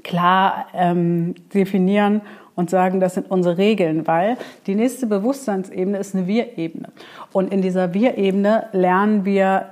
klar 0.04 0.66
ähm, 0.74 1.36
definieren 1.54 2.20
und 2.56 2.70
sagen, 2.70 3.00
das 3.00 3.14
sind 3.14 3.32
unsere 3.32 3.58
Regeln, 3.58 4.06
weil 4.08 4.36
die 4.68 4.75
nächste 4.75 5.08
Bewusstseinsebene 5.08 5.98
ist 5.98 6.16
eine 6.16 6.28
Wir-Ebene. 6.28 6.90
Und 7.32 7.54
in 7.54 7.62
dieser 7.62 7.94
Wir-Ebene 7.94 8.68
lernen 8.74 9.24
wir 9.24 9.68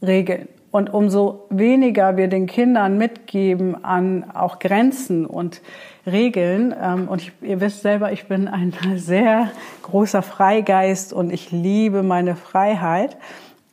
Regeln. 0.00 0.46
Und 0.70 0.92
umso 0.92 1.46
weniger 1.50 2.16
wir 2.16 2.28
den 2.28 2.46
Kindern 2.46 2.98
mitgeben 2.98 3.84
an 3.84 4.24
auch 4.32 4.60
Grenzen 4.60 5.26
und 5.26 5.60
Regeln, 6.06 6.74
ähm, 6.80 7.08
und 7.08 7.22
ich, 7.22 7.32
ihr 7.42 7.60
wisst 7.60 7.82
selber, 7.82 8.12
ich 8.12 8.26
bin 8.26 8.48
ein 8.48 8.72
sehr 8.96 9.50
großer 9.82 10.22
Freigeist 10.22 11.12
und 11.12 11.32
ich 11.32 11.50
liebe 11.50 12.02
meine 12.02 12.36
Freiheit. 12.36 13.16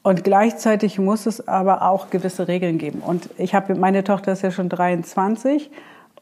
Und 0.04 0.24
gleichzeitig 0.24 0.98
muss 0.98 1.28
es 1.28 1.48
aber 1.48 1.84
auch 1.84 2.10
gewisse 2.10 2.48
Regeln 2.48 2.80
geben. 2.80 3.02
Und 3.06 3.30
ich 3.38 3.54
habe, 3.54 3.76
meine 3.76 4.04
Tochter 4.04 4.32
ist 4.32 4.42
ja 4.42 4.50
schon 4.50 4.68
23 4.68 5.70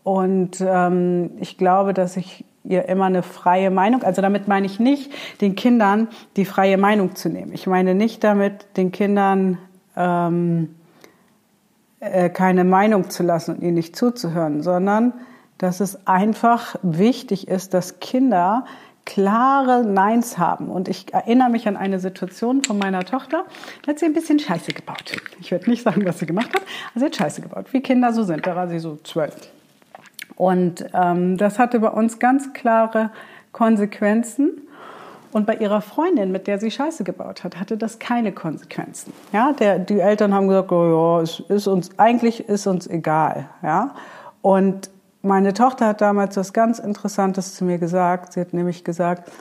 und 0.04 0.62
ähm, 0.62 1.32
ich 1.40 1.58
glaube, 1.58 1.94
dass 1.94 2.18
ich 2.18 2.44
ihr 2.64 2.90
immer 2.90 3.06
eine 3.06 3.24
freie 3.24 3.72
Meinung, 3.72 4.04
also 4.04 4.22
damit 4.22 4.48
meine 4.48 4.66
ich 4.66 4.80
nicht, 4.80 5.12
den 5.42 5.56
Kindern 5.56 6.10
die 6.36 6.46
freie 6.46 6.78
Meinung 6.78 7.16
zu 7.16 7.30
nehmen. 7.30 7.54
Ich 7.54 7.68
meine 7.68 7.96
nicht 7.96 8.24
damit, 8.24 8.66
den 8.76 8.92
Kindern 8.92 9.58
ähm, 9.96 10.76
äh, 12.00 12.30
keine 12.30 12.64
Meinung 12.64 13.10
zu 13.10 13.24
lassen 13.24 13.56
und 13.56 13.62
ihnen 13.62 13.76
nicht 13.76 13.96
zuzuhören, 13.96 14.62
sondern 14.62 15.14
dass 15.60 15.82
es 15.82 16.08
einfach 16.08 16.76
wichtig 16.82 17.48
ist, 17.48 17.74
dass 17.76 18.00
Kinder 18.00 18.66
klare 19.06 19.84
Neins 19.84 20.38
haben. 20.38 20.70
Und 20.70 20.88
ich 20.88 21.14
erinnere 21.14 21.50
mich 21.50 21.68
an 21.68 21.78
eine 21.78 22.00
Situation 22.00 22.64
von 22.64 22.78
meiner 22.78 23.04
Tochter. 23.04 23.46
Da 23.84 23.92
hat 23.92 24.00
sie 24.00 24.06
ein 24.06 24.14
bisschen 24.14 24.40
Scheiße 24.40 24.72
gebaut. 24.72 25.18
Ich 25.40 25.52
werde 25.52 25.70
nicht 25.70 25.84
sagen, 25.84 26.06
was 26.06 26.20
sie 26.20 26.26
gemacht 26.26 26.54
hat, 26.54 26.62
aber 26.92 27.00
sie 27.00 27.06
hat 27.06 27.16
Scheiße 27.16 27.42
gebaut, 27.42 27.68
wie 27.72 27.82
Kinder 27.82 28.14
so 28.14 28.24
sind. 28.24 28.46
Da 28.48 28.56
war 28.56 28.68
sie 28.68 28.80
so 28.80 28.98
zwölf. 29.04 29.36
Und 30.36 30.86
ähm, 30.94 31.38
das 31.38 31.60
hatte 31.60 31.80
bei 31.80 31.90
uns 31.90 32.20
ganz 32.20 32.54
klare 32.54 33.12
Konsequenzen. 33.52 34.62
Und 35.32 35.46
bei 35.46 35.56
ihrer 35.56 35.82
Freundin, 35.82 36.32
mit 36.32 36.48
der 36.48 36.60
sie 36.60 36.72
Scheiße 36.72 37.04
gebaut 37.04 37.44
hat, 37.44 37.60
hatte 37.60 37.78
das 37.78 38.00
keine 38.00 38.32
Konsequenzen. 38.32 39.14
Ja, 39.34 39.52
der, 39.54 39.78
die 39.78 40.00
Eltern 40.00 40.34
haben 40.34 40.48
gesagt, 40.48 40.72
oh 40.72 41.18
ja, 41.18 41.22
es 41.22 41.40
ist 41.40 41.68
uns, 41.68 41.90
eigentlich 41.98 42.48
ist 42.48 42.66
uns 42.68 42.88
egal. 42.88 43.50
Ja, 43.62 43.96
und 44.42 44.90
meine 45.22 45.54
Tochter 45.54 45.88
hat 45.88 46.02
damals 46.02 46.38
was 46.38 46.54
ganz 46.54 46.80
Interessantes 46.80 47.56
zu 47.56 47.66
mir 47.66 47.78
gesagt. 47.78 48.34
Sie 48.34 48.40
hat 48.40 48.54
nämlich 48.54 48.84
gesagt, 48.84 49.32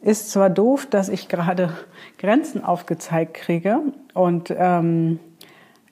ist 0.00 0.30
zwar 0.30 0.50
doof, 0.50 0.86
dass 0.86 1.08
ich 1.08 1.28
gerade 1.28 1.72
Grenzen 2.18 2.64
aufgezeigt 2.64 3.34
kriege 3.34 3.80
und 4.14 4.54
ähm, 4.56 5.20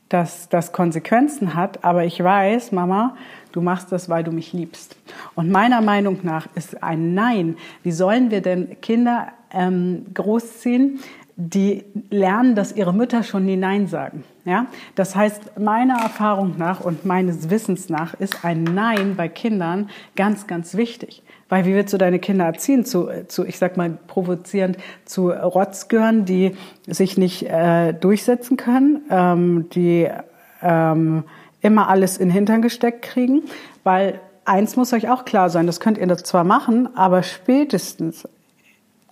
dass 0.09 0.49
das 0.49 0.73
Konsequenzen 0.73 1.55
hat, 1.55 1.85
aber 1.85 2.05
ich 2.05 2.23
weiß, 2.23 2.71
Mama, 2.71 3.17
du 3.51 3.61
machst 3.61 3.91
das, 3.91 4.09
weil 4.09 4.23
du 4.23 4.31
mich 4.31 4.53
liebst. 4.53 4.97
Und 5.35 5.51
meiner 5.51 5.81
Meinung 5.81 6.21
nach 6.23 6.47
ist 6.55 6.83
ein 6.83 7.15
Nein. 7.15 7.57
Wie 7.83 7.91
sollen 7.91 8.31
wir 8.31 8.41
denn 8.41 8.81
Kinder 8.81 9.29
ähm, 9.53 10.07
großziehen, 10.15 11.01
die 11.37 11.85
lernen, 12.09 12.55
dass 12.55 12.75
ihre 12.75 12.95
Mütter 12.95 13.23
schon 13.23 13.45
nie 13.45 13.57
Nein 13.57 13.87
sagen. 13.89 14.25
Ja? 14.47 14.67
Das 14.95 15.15
heißt, 15.15 15.59
meiner 15.59 15.99
Erfahrung 16.01 16.55
nach 16.57 16.81
und 16.81 17.05
meines 17.05 17.51
Wissens 17.51 17.91
nach 17.91 18.15
ist 18.15 18.45
ein 18.45 18.65
Nein 18.65 19.17
bei 19.17 19.29
Kindern 19.29 19.91
ganz, 20.17 20.47
ganz 20.47 20.77
wichtig. 20.77 21.23
Weil 21.51 21.67
wie 21.67 21.75
willst 21.75 21.93
du 21.93 21.99
deine 21.99 22.19
Kinder 22.19 22.47
erziehen 22.47 22.85
zu, 22.87 23.09
zu 23.29 23.45
ich 23.45 23.59
sag 23.59 23.77
mal 23.77 23.99
provozierend, 24.07 24.79
zu 25.05 25.29
Rotzgören, 25.29 26.25
die 26.25 26.57
sich 26.87 27.19
nicht 27.19 27.43
äh, 27.43 27.93
durchsetzen 27.93 28.57
können, 28.57 29.03
ähm, 29.11 29.69
die 29.73 30.09
ähm, 30.63 31.25
immer 31.61 31.89
alles 31.89 32.17
in 32.17 32.29
den 32.29 32.35
Hintern 32.35 32.63
gesteckt 32.63 33.03
kriegen? 33.03 33.43
Weil 33.85 34.21
eins 34.47 34.75
muss 34.77 34.93
euch 34.93 35.11
auch 35.11 35.25
klar 35.27 35.51
sein, 35.51 35.67
das 35.67 35.81
könnt 35.81 35.99
ihr 35.99 36.07
das 36.07 36.23
zwar 36.23 36.45
machen, 36.45 36.97
aber 36.97 37.23
spätestens 37.23 38.27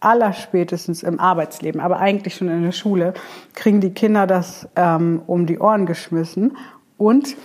allerspätestens 0.05 1.03
im 1.03 1.19
Arbeitsleben, 1.19 1.81
aber 1.81 1.99
eigentlich 1.99 2.35
schon 2.35 2.49
in 2.49 2.63
der 2.63 2.73
Schule, 2.73 3.15
kriegen 3.55 3.81
die 3.81 3.95
Kinder 3.95 4.27
das 4.27 4.69
ähm, 4.77 5.23
um 5.27 5.47
die 5.47 5.59
Ohren 5.59 5.87
geschmissen 5.87 6.57
und 6.97 7.37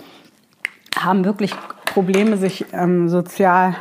haben 0.98 1.24
wirklich 1.24 1.52
Probleme, 1.86 2.36
sich 2.36 2.66
ähm, 2.72 3.08
sozial 3.08 3.74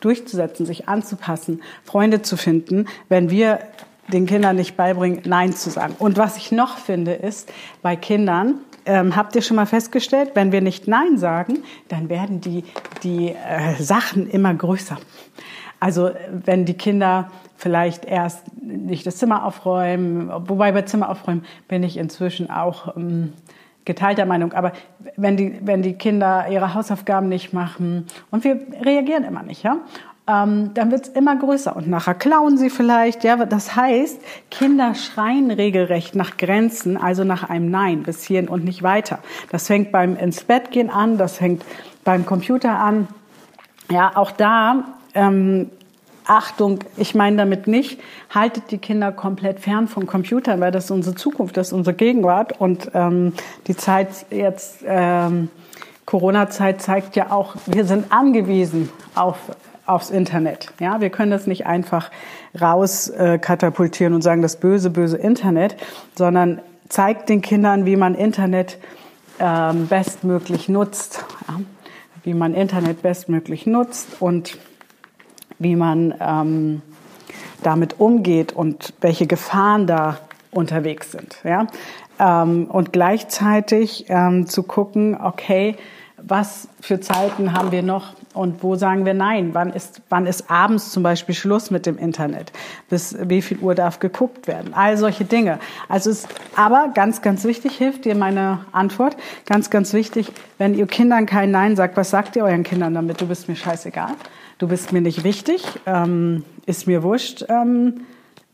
durchzusetzen, 0.00 0.66
sich 0.66 0.88
anzupassen, 0.88 1.62
Freunde 1.84 2.22
zu 2.22 2.36
finden, 2.36 2.86
wenn 3.08 3.30
wir 3.30 3.58
den 4.12 4.26
Kindern 4.26 4.56
nicht 4.56 4.76
beibringen, 4.76 5.22
Nein 5.24 5.52
zu 5.54 5.70
sagen. 5.70 5.96
Und 5.98 6.16
was 6.16 6.36
ich 6.36 6.52
noch 6.52 6.78
finde, 6.78 7.12
ist 7.12 7.52
bei 7.82 7.96
Kindern, 7.96 8.60
ähm, 8.84 9.16
habt 9.16 9.34
ihr 9.34 9.42
schon 9.42 9.56
mal 9.56 9.66
festgestellt, 9.66 10.30
wenn 10.34 10.52
wir 10.52 10.60
nicht 10.60 10.86
Nein 10.86 11.18
sagen, 11.18 11.58
dann 11.88 12.08
werden 12.08 12.40
die, 12.40 12.64
die 13.02 13.30
äh, 13.30 13.74
Sachen 13.82 14.30
immer 14.30 14.54
größer. 14.54 14.96
Also 15.86 16.10
wenn 16.28 16.64
die 16.64 16.74
Kinder 16.74 17.30
vielleicht 17.56 18.06
erst 18.06 18.42
nicht 18.60 19.06
das 19.06 19.18
Zimmer 19.18 19.44
aufräumen, 19.44 20.32
wobei 20.48 20.72
bei 20.72 20.82
Zimmer 20.82 21.08
aufräumen 21.08 21.44
bin 21.68 21.84
ich 21.84 21.96
inzwischen 21.96 22.50
auch 22.50 22.96
ähm, 22.96 23.34
geteilter 23.84 24.26
Meinung. 24.26 24.52
Aber 24.52 24.72
wenn 25.16 25.36
die, 25.36 25.60
wenn 25.62 25.82
die 25.82 25.92
Kinder 25.92 26.46
ihre 26.50 26.74
Hausaufgaben 26.74 27.28
nicht 27.28 27.52
machen 27.52 28.08
und 28.32 28.42
wir 28.42 28.60
reagieren 28.84 29.22
immer 29.22 29.44
nicht, 29.44 29.62
ja, 29.62 29.76
ähm, 30.26 30.72
dann 30.74 30.90
wird's 30.90 31.08
immer 31.10 31.36
größer 31.36 31.76
und 31.76 31.86
nachher 31.86 32.14
klauen 32.14 32.58
sie 32.58 32.68
vielleicht. 32.68 33.22
Ja, 33.22 33.36
das 33.36 33.76
heißt, 33.76 34.20
Kinder 34.50 34.96
schreien 34.96 35.52
regelrecht 35.52 36.16
nach 36.16 36.36
Grenzen, 36.36 36.96
also 36.96 37.22
nach 37.22 37.48
einem 37.48 37.70
Nein 37.70 38.02
bis 38.02 38.24
hierhin 38.24 38.48
und 38.48 38.64
nicht 38.64 38.82
weiter. 38.82 39.20
Das 39.52 39.68
fängt 39.68 39.92
beim 39.92 40.16
ins 40.16 40.42
Bett 40.42 40.72
gehen 40.72 40.90
an, 40.90 41.16
das 41.16 41.36
fängt 41.36 41.64
beim 42.02 42.26
Computer 42.26 42.76
an. 42.76 43.06
Ja, 43.88 44.16
auch 44.16 44.32
da 44.32 44.96
ähm, 45.16 45.70
Achtung, 46.26 46.80
ich 46.96 47.14
meine 47.14 47.36
damit 47.36 47.66
nicht, 47.66 48.00
haltet 48.30 48.70
die 48.70 48.78
Kinder 48.78 49.12
komplett 49.12 49.60
fern 49.60 49.88
von 49.88 50.06
Computern, 50.06 50.60
weil 50.60 50.72
das 50.72 50.86
ist 50.86 50.90
unsere 50.90 51.14
Zukunft, 51.14 51.56
das 51.56 51.68
ist 51.68 51.72
unsere 51.72 51.94
Gegenwart 51.94 52.60
und 52.60 52.90
ähm, 52.94 53.32
die 53.66 53.76
Zeit 53.76 54.08
jetzt, 54.30 54.78
ähm, 54.86 55.48
Corona-Zeit 56.04 56.82
zeigt 56.82 57.16
ja 57.16 57.30
auch, 57.32 57.56
wir 57.66 57.84
sind 57.84 58.12
angewiesen 58.12 58.90
auf 59.14 59.36
aufs 59.86 60.10
Internet. 60.10 60.72
Ja, 60.80 61.00
wir 61.00 61.10
können 61.10 61.30
das 61.30 61.46
nicht 61.46 61.66
einfach 61.66 62.10
raus 62.60 63.08
äh, 63.08 63.38
katapultieren 63.38 64.14
und 64.14 64.22
sagen, 64.22 64.42
das 64.42 64.56
böse, 64.56 64.90
böse 64.90 65.16
Internet, 65.16 65.76
sondern 66.16 66.60
zeigt 66.88 67.28
den 67.28 67.40
Kindern, 67.40 67.86
wie 67.86 67.96
man 67.96 68.14
Internet 68.14 68.78
ähm, 69.38 69.86
bestmöglich 69.86 70.68
nutzt, 70.68 71.24
ja? 71.48 71.60
wie 72.24 72.34
man 72.34 72.54
Internet 72.54 73.02
bestmöglich 73.02 73.66
nutzt 73.66 74.20
und 74.20 74.58
wie 75.58 75.76
man 75.76 76.14
ähm, 76.20 76.82
damit 77.62 77.98
umgeht 78.00 78.52
und 78.52 78.92
welche 79.00 79.26
Gefahren 79.26 79.86
da 79.86 80.18
unterwegs 80.50 81.12
sind. 81.12 81.36
Ja? 81.44 81.66
Ähm, 82.18 82.66
und 82.70 82.92
gleichzeitig 82.92 84.06
ähm, 84.08 84.46
zu 84.46 84.62
gucken, 84.62 85.18
okay, 85.20 85.76
was 86.18 86.68
für 86.80 86.98
Zeiten 86.98 87.52
haben 87.52 87.72
wir 87.72 87.82
noch 87.82 88.14
und 88.32 88.62
wo 88.62 88.74
sagen 88.74 89.04
wir 89.04 89.14
nein? 89.14 89.50
Wann 89.52 89.72
ist, 89.72 90.02
wann 90.08 90.26
ist 90.26 90.50
abends 90.50 90.90
zum 90.90 91.02
Beispiel 91.02 91.34
Schluss 91.34 91.70
mit 91.70 91.86
dem 91.86 91.98
Internet? 91.98 92.52
Bis 92.88 93.16
wie 93.22 93.42
viel 93.42 93.58
Uhr 93.58 93.74
darf 93.74 94.00
geguckt 94.00 94.46
werden? 94.46 94.74
All 94.74 94.96
solche 94.96 95.24
Dinge. 95.24 95.58
Also 95.88 96.10
es, 96.10 96.26
aber 96.54 96.90
ganz, 96.94 97.22
ganz 97.22 97.44
wichtig, 97.44 97.76
hilft 97.76 98.06
dir 98.06 98.14
meine 98.14 98.64
Antwort. 98.72 99.16
Ganz, 99.46 99.70
ganz 99.70 99.92
wichtig, 99.92 100.32
wenn 100.58 100.74
ihr 100.74 100.86
Kindern 100.86 101.26
kein 101.26 101.50
Nein 101.50 101.76
sagt, 101.76 101.96
was 101.96 102.10
sagt 102.10 102.34
ihr 102.36 102.44
euren 102.44 102.62
Kindern 102.62 102.94
damit? 102.94 103.20
Du 103.20 103.26
bist 103.26 103.48
mir 103.48 103.56
scheißegal 103.56 104.14
du 104.58 104.68
bist 104.68 104.92
mir 104.92 105.00
nicht 105.00 105.24
wichtig, 105.24 105.64
ähm, 105.86 106.44
ist 106.66 106.86
mir 106.86 107.02
wurscht, 107.02 107.44
ähm, 107.48 108.06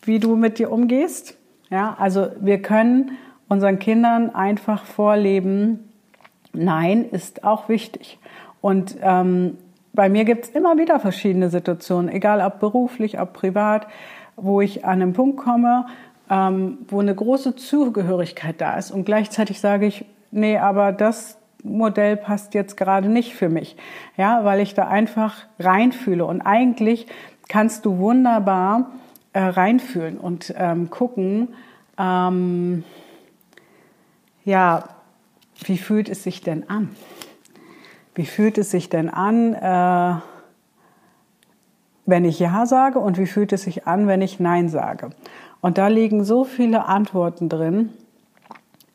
wie 0.03 0.19
du 0.19 0.37
mit 0.37 0.59
dir 0.59 0.71
umgehst. 0.71 1.37
Ja, 1.71 1.97
also 1.99 2.29
wir 2.41 2.61
können 2.61 3.13
unseren 3.49 3.79
Kindern 3.79 4.35
einfach 4.35 4.85
vorleben, 4.85 5.91
nein, 6.53 7.05
ist 7.05 7.45
auch 7.45 7.69
wichtig. 7.69 8.19
Und 8.61 8.97
ähm, 9.03 9.59
bei 9.93 10.09
mir 10.09 10.25
gibt 10.25 10.45
es 10.45 10.51
immer 10.51 10.79
wieder 10.79 11.01
verschiedene 11.01 11.51
Situationen, 11.51 12.11
egal 12.11 12.41
ob 12.41 12.61
beruflich, 12.61 13.21
ob 13.21 13.33
privat, 13.33 13.87
wo 14.37 14.61
ich 14.61 14.85
an 14.85 15.03
einen 15.03 15.13
Punkt 15.13 15.37
komme, 15.37 15.87
ähm, 16.31 16.79
wo 16.89 17.01
eine 17.01 17.15
große 17.15 17.57
Zugehörigkeit 17.57 18.61
da 18.61 18.77
ist 18.79 18.91
und 18.91 19.05
gleichzeitig 19.05 19.61
sage 19.61 19.87
ich, 19.87 20.05
nee, 20.31 20.57
aber 20.57 20.93
das, 20.93 21.39
Modell 21.63 22.17
passt 22.17 22.55
jetzt 22.55 22.77
gerade 22.77 23.09
nicht 23.09 23.35
für 23.35 23.49
mich. 23.49 23.77
Ja, 24.17 24.45
weil 24.45 24.61
ich 24.61 24.75
da 24.75 24.89
einfach 24.89 25.47
reinfühle. 25.59 26.25
Und 26.25 26.43
eigentlich 26.43 27.07
kannst 27.49 27.85
du 27.85 27.99
wunderbar 27.99 28.91
äh, 29.33 29.41
reinfühlen 29.41 30.19
und 30.19 30.55
ähm, 30.57 30.91
gucken, 30.91 31.49
ähm, 31.99 32.85
ja, 34.45 34.85
wie 35.65 35.79
fühlt 35.79 36.09
es 36.09 36.23
sich 36.23 36.43
denn 36.43 36.69
an? 36.69 36.91
wie 38.15 38.27
fühlt 38.27 38.59
es 38.59 38.71
sich 38.71 38.89
denn 38.89 39.09
an, 39.09 39.55
äh, 39.55 40.21
wenn 42.05 42.25
ich 42.25 42.39
Ja 42.39 42.67
sage 42.67 42.99
und 42.99 43.19
wie 43.19 43.27
fühlt 43.27 43.53
es 43.53 43.63
sich 43.63 43.87
an, 43.87 44.07
wenn 44.07 44.23
ich 44.23 44.41
Nein 44.41 44.69
sage. 44.69 45.11
Und 45.61 45.79
da 45.79 45.89
liegen 45.89 46.25
so 46.25 46.45
viele 46.45 46.87
Antworten 46.87 47.49
drin 47.49 47.91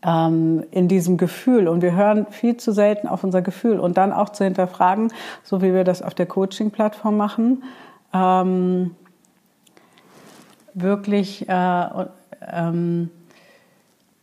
ähm, 0.03 0.63
in 0.71 0.87
diesem 0.87 1.17
Gefühl. 1.17 1.67
Und 1.67 1.81
wir 1.81 1.95
hören 1.95 2.27
viel 2.29 2.57
zu 2.57 2.71
selten 2.71 3.07
auf 3.07 3.23
unser 3.23 3.41
Gefühl 3.41 3.79
und 3.79 3.97
dann 3.97 4.11
auch 4.11 4.29
zu 4.29 4.43
hinterfragen, 4.43 5.11
so 5.43 5.61
wie 5.61 5.73
wir 5.73 5.83
das 5.83 6.01
auf 6.01 6.13
der 6.13 6.25
Coaching-Plattform 6.25 7.17
machen. 7.17 7.63
Ähm, 8.13 8.95
wirklich 10.73 11.49
äh, 11.49 12.05
ähm, 12.51 13.09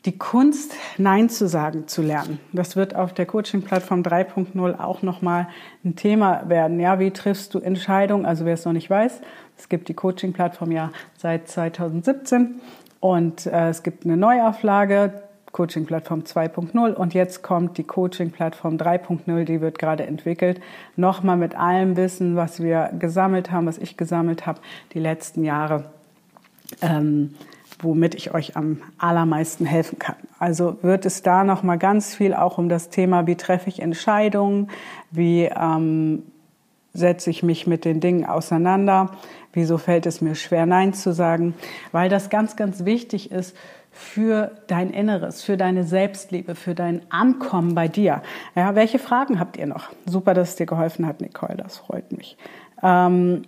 die 0.04 0.19
Kunst, 0.19 0.75
Nein 0.99 1.31
zu 1.31 1.49
sagen, 1.49 1.88
zu 1.88 2.02
lernen. 2.02 2.38
Das 2.52 2.76
wird 2.76 2.95
auf 2.95 3.14
der 3.14 3.25
Coaching-Plattform 3.25 4.02
3.0 4.02 4.78
auch 4.78 5.02
nochmal 5.02 5.49
ein 5.83 5.97
Thema 5.97 6.49
werden. 6.49 6.78
Ja, 6.78 6.99
wie 6.99 7.11
triffst 7.11 7.54
du 7.54 7.59
Entscheidungen? 7.59 8.26
Also 8.26 8.45
wer 8.45 8.54
es 8.54 8.64
noch 8.66 8.75
nicht 8.75 8.90
weiß, 8.90 9.21
es 9.57 9.69
gibt 9.69 9.88
die 9.88 9.95
Coaching-Plattform 9.95 10.73
ja 10.73 10.90
seit 11.16 11.49
2017 11.49 12.61
und 13.00 13.47
äh, 13.47 13.71
es 13.71 13.83
gibt 13.83 14.04
eine 14.04 14.16
Neuauflage, 14.16 15.23
Coaching-Plattform 15.54 16.23
2.0 16.23 16.92
und 16.94 17.14
jetzt 17.14 17.42
kommt 17.42 17.78
die 17.78 17.84
Coaching-Plattform 17.84 18.76
3.0, 18.76 19.44
die 19.44 19.61
wird 19.61 19.78
gerade 19.78 20.04
entwickelt. 20.04 20.61
Nochmal 20.96 21.37
mit 21.37 21.56
allem 21.56 21.96
Wissen, 21.96 22.34
was 22.34 22.61
wir 22.61 22.90
gesammelt 22.99 23.52
haben, 23.52 23.66
was 23.66 23.78
ich 23.78 23.96
gesammelt 23.96 24.46
habe, 24.46 24.58
die 24.92 24.99
letzten 24.99 25.44
Jahre. 25.44 25.84
Ähm, 26.82 27.34
womit 27.80 28.14
ich 28.14 28.32
euch 28.34 28.56
am 28.56 28.80
allermeisten 28.99 29.66
helfen 29.66 29.99
kann. 29.99 30.16
Also 30.38 30.78
wird 30.82 31.06
es 31.06 31.23
da 31.23 31.44
noch 31.44 31.62
mal 31.62 31.76
ganz 31.76 32.14
viel 32.14 32.34
auch 32.34 32.58
um 32.58 32.68
das 32.68 32.88
Thema, 32.88 33.26
wie 33.26 33.37
treffe 33.37 33.68
ich 33.68 33.80
Entscheidungen, 33.80 34.70
wie 35.11 35.44
ähm, 35.44 36.23
setze 36.94 37.30
ich 37.30 37.42
mich 37.42 37.66
mit 37.66 37.84
den 37.84 38.00
Dingen 38.00 38.25
auseinander, 38.25 39.11
wieso 39.52 39.78
fällt 39.78 40.06
es 40.06 40.20
mir 40.20 40.34
schwer, 40.34 40.66
Nein 40.66 40.94
zu 40.94 41.12
sagen, 41.12 41.54
weil 41.92 42.08
das 42.08 42.30
ganz, 42.30 42.56
ganz 42.56 42.84
wichtig 42.84 43.30
ist 43.30 43.54
für 43.94 44.50
dein 44.66 44.90
Inneres, 44.90 45.42
für 45.42 45.56
deine 45.56 45.84
Selbstliebe, 45.84 46.56
für 46.56 46.74
dein 46.74 47.00
Ankommen 47.10 47.74
bei 47.74 47.86
dir. 47.86 48.22
Ja, 48.56 48.74
welche 48.74 48.98
Fragen 48.98 49.38
habt 49.38 49.56
ihr 49.56 49.66
noch? 49.66 49.88
Super, 50.04 50.34
dass 50.34 50.50
es 50.50 50.56
dir 50.56 50.66
geholfen 50.66 51.06
hat, 51.06 51.20
Nicole, 51.20 51.56
das 51.56 51.78
freut 51.78 52.12
mich. 52.12 52.36
Ähm, 52.82 53.42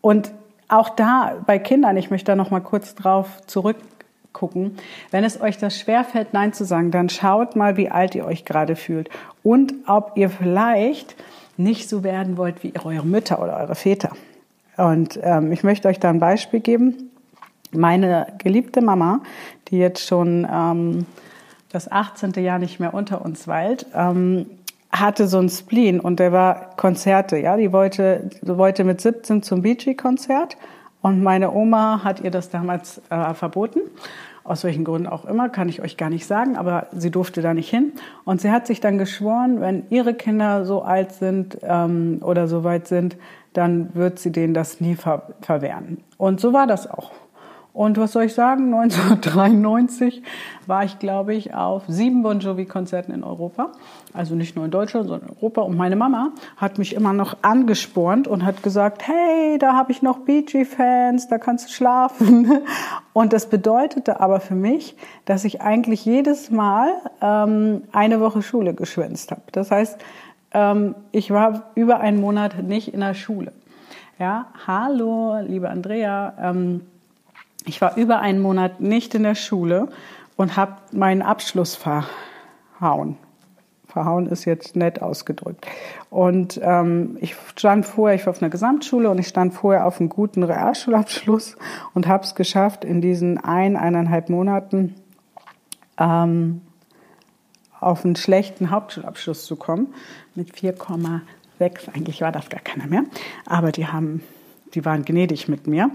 und 0.00 0.32
auch 0.68 0.88
da 0.88 1.42
bei 1.46 1.58
Kindern, 1.58 1.96
ich 1.96 2.10
möchte 2.10 2.26
da 2.26 2.36
noch 2.36 2.50
mal 2.50 2.60
kurz 2.60 2.94
drauf 2.94 3.42
zurückgucken. 3.46 4.76
Wenn 5.10 5.24
es 5.24 5.40
euch 5.40 5.58
das 5.58 5.78
schwerfällt, 5.78 6.32
Nein 6.32 6.52
zu 6.52 6.64
sagen, 6.64 6.92
dann 6.92 7.08
schaut 7.08 7.56
mal, 7.56 7.76
wie 7.76 7.90
alt 7.90 8.14
ihr 8.14 8.24
euch 8.24 8.44
gerade 8.44 8.76
fühlt 8.76 9.10
und 9.42 9.74
ob 9.86 10.12
ihr 10.14 10.30
vielleicht 10.30 11.16
nicht 11.56 11.88
so 11.88 12.04
werden 12.04 12.36
wollt 12.36 12.62
wie 12.62 12.72
eure 12.82 13.06
Mütter 13.06 13.42
oder 13.42 13.56
eure 13.58 13.74
Väter. 13.74 14.12
Und 14.76 15.18
ähm, 15.22 15.52
ich 15.52 15.64
möchte 15.64 15.88
euch 15.88 16.00
da 16.00 16.08
ein 16.08 16.20
Beispiel 16.20 16.60
geben. 16.60 17.10
Meine 17.72 18.26
geliebte 18.38 18.82
Mama, 18.82 19.20
die 19.68 19.78
jetzt 19.78 20.06
schon 20.06 20.46
ähm, 20.50 21.06
das 21.70 21.90
18. 21.90 22.32
Jahr 22.42 22.58
nicht 22.58 22.80
mehr 22.80 22.94
unter 22.94 23.24
uns 23.24 23.48
weilt, 23.48 23.86
ähm, 23.94 24.46
hatte 24.90 25.26
so 25.26 25.38
ein 25.38 25.48
Spleen 25.48 26.00
und 26.00 26.20
der 26.20 26.32
war 26.32 26.76
Konzerte, 26.76 27.38
ja, 27.38 27.56
die 27.56 27.72
wollte, 27.72 28.28
wollte 28.42 28.84
mit 28.84 29.00
17 29.00 29.42
zum 29.42 29.62
Beachy-Konzert 29.62 30.58
und 31.00 31.22
meine 31.22 31.52
Oma 31.52 32.04
hat 32.04 32.20
ihr 32.20 32.30
das 32.30 32.50
damals 32.50 33.02
äh, 33.10 33.34
verboten. 33.34 33.80
Aus 34.44 34.64
welchen 34.64 34.84
Gründen 34.84 35.06
auch 35.06 35.24
immer, 35.24 35.48
kann 35.48 35.68
ich 35.68 35.82
euch 35.82 35.96
gar 35.96 36.10
nicht 36.10 36.26
sagen, 36.26 36.56
aber 36.56 36.88
sie 36.92 37.10
durfte 37.10 37.42
da 37.42 37.54
nicht 37.54 37.70
hin. 37.70 37.92
Und 38.24 38.40
sie 38.40 38.50
hat 38.50 38.66
sich 38.66 38.80
dann 38.80 38.98
geschworen, 38.98 39.60
wenn 39.60 39.84
ihre 39.88 40.14
Kinder 40.14 40.64
so 40.64 40.82
alt 40.82 41.12
sind 41.12 41.58
ähm, 41.62 42.18
oder 42.22 42.48
so 42.48 42.64
weit 42.64 42.88
sind, 42.88 43.16
dann 43.52 43.94
wird 43.94 44.18
sie 44.18 44.32
denen 44.32 44.52
das 44.52 44.80
nie 44.80 44.96
ver 44.96 45.28
verwehren. 45.42 45.98
Und 46.18 46.40
so 46.40 46.52
war 46.52 46.66
das 46.66 46.90
auch. 46.90 47.12
Und 47.74 47.96
was 47.96 48.12
soll 48.12 48.24
ich 48.24 48.34
sagen? 48.34 48.74
1993 48.74 50.22
war 50.66 50.84
ich, 50.84 50.98
glaube 50.98 51.34
ich, 51.34 51.54
auf 51.54 51.84
sieben 51.88 52.22
Bon 52.22 52.38
Jovi-Konzerten 52.38 53.12
in 53.12 53.24
Europa. 53.24 53.72
Also 54.12 54.34
nicht 54.34 54.56
nur 54.56 54.66
in 54.66 54.70
Deutschland, 54.70 55.08
sondern 55.08 55.30
in 55.30 55.36
Europa. 55.36 55.62
Und 55.62 55.76
meine 55.76 55.96
Mama 55.96 56.32
hat 56.58 56.78
mich 56.78 56.94
immer 56.94 57.12
noch 57.12 57.38
angespornt 57.42 58.28
und 58.28 58.44
hat 58.44 58.62
gesagt, 58.62 59.08
hey, 59.08 59.58
da 59.58 59.74
habe 59.74 59.90
ich 59.90 60.02
noch 60.02 60.18
Bee 60.18 60.42
Gees-Fans, 60.42 61.28
da 61.28 61.38
kannst 61.38 61.68
du 61.68 61.72
schlafen. 61.72 62.50
Und 63.14 63.34
das 63.34 63.50
bedeutete 63.50 64.20
aber 64.20 64.40
für 64.40 64.54
mich, 64.54 64.96
dass 65.26 65.44
ich 65.44 65.60
eigentlich 65.60 66.06
jedes 66.06 66.50
Mal 66.50 66.88
ähm, 67.20 67.82
eine 67.92 68.20
Woche 68.20 68.40
Schule 68.40 68.72
geschwänzt 68.72 69.30
habe. 69.30 69.42
Das 69.52 69.70
heißt, 69.70 69.98
ähm, 70.52 70.94
ich 71.10 71.30
war 71.30 71.72
über 71.74 72.00
einen 72.00 72.20
Monat 72.20 72.62
nicht 72.62 72.94
in 72.94 73.00
der 73.00 73.14
Schule. 73.14 73.52
Ja, 74.18 74.46
hallo, 74.66 75.38
liebe 75.40 75.68
Andrea. 75.68 76.34
Ähm, 76.40 76.82
ich 77.64 77.80
war 77.80 77.96
über 77.96 78.20
einen 78.20 78.40
Monat 78.40 78.80
nicht 78.80 79.14
in 79.14 79.22
der 79.22 79.34
Schule 79.34 79.88
und 80.36 80.56
habe 80.56 80.76
meinen 80.92 81.22
Abschluss 81.22 81.76
verhauen. 81.76 83.16
Verhauen 83.86 84.26
ist 84.26 84.46
jetzt 84.46 84.74
nett 84.74 85.02
ausgedrückt. 85.02 85.66
Und 86.08 86.58
ähm, 86.62 87.18
ich 87.20 87.36
stand 87.56 87.84
vorher, 87.84 88.16
ich 88.16 88.24
war 88.24 88.30
auf 88.30 88.40
einer 88.40 88.50
Gesamtschule 88.50 89.10
und 89.10 89.18
ich 89.18 89.28
stand 89.28 89.52
vorher 89.52 89.86
auf 89.86 90.00
einem 90.00 90.08
guten 90.08 90.42
Realschulabschluss 90.42 91.56
und 91.92 92.08
habe 92.08 92.24
es 92.24 92.34
geschafft, 92.34 92.84
in 92.84 93.02
diesen 93.02 93.36
ein, 93.36 93.76
eineinhalb 93.76 94.30
Monaten 94.30 94.94
ähm, 95.98 96.62
auf 97.80 98.04
einen 98.04 98.16
schlechten 98.16 98.70
Hauptschulabschluss 98.70 99.44
zu 99.44 99.56
kommen 99.56 99.92
mit 100.34 100.54
4,6. 100.54 101.94
Eigentlich 101.94 102.22
war 102.22 102.32
das 102.32 102.48
gar 102.48 102.60
keiner 102.60 102.86
mehr, 102.86 103.04
aber 103.44 103.72
die 103.72 103.88
haben, 103.88 104.22
die 104.72 104.86
waren 104.86 105.04
gnädig 105.04 105.48
mit 105.48 105.66
mir 105.66 105.90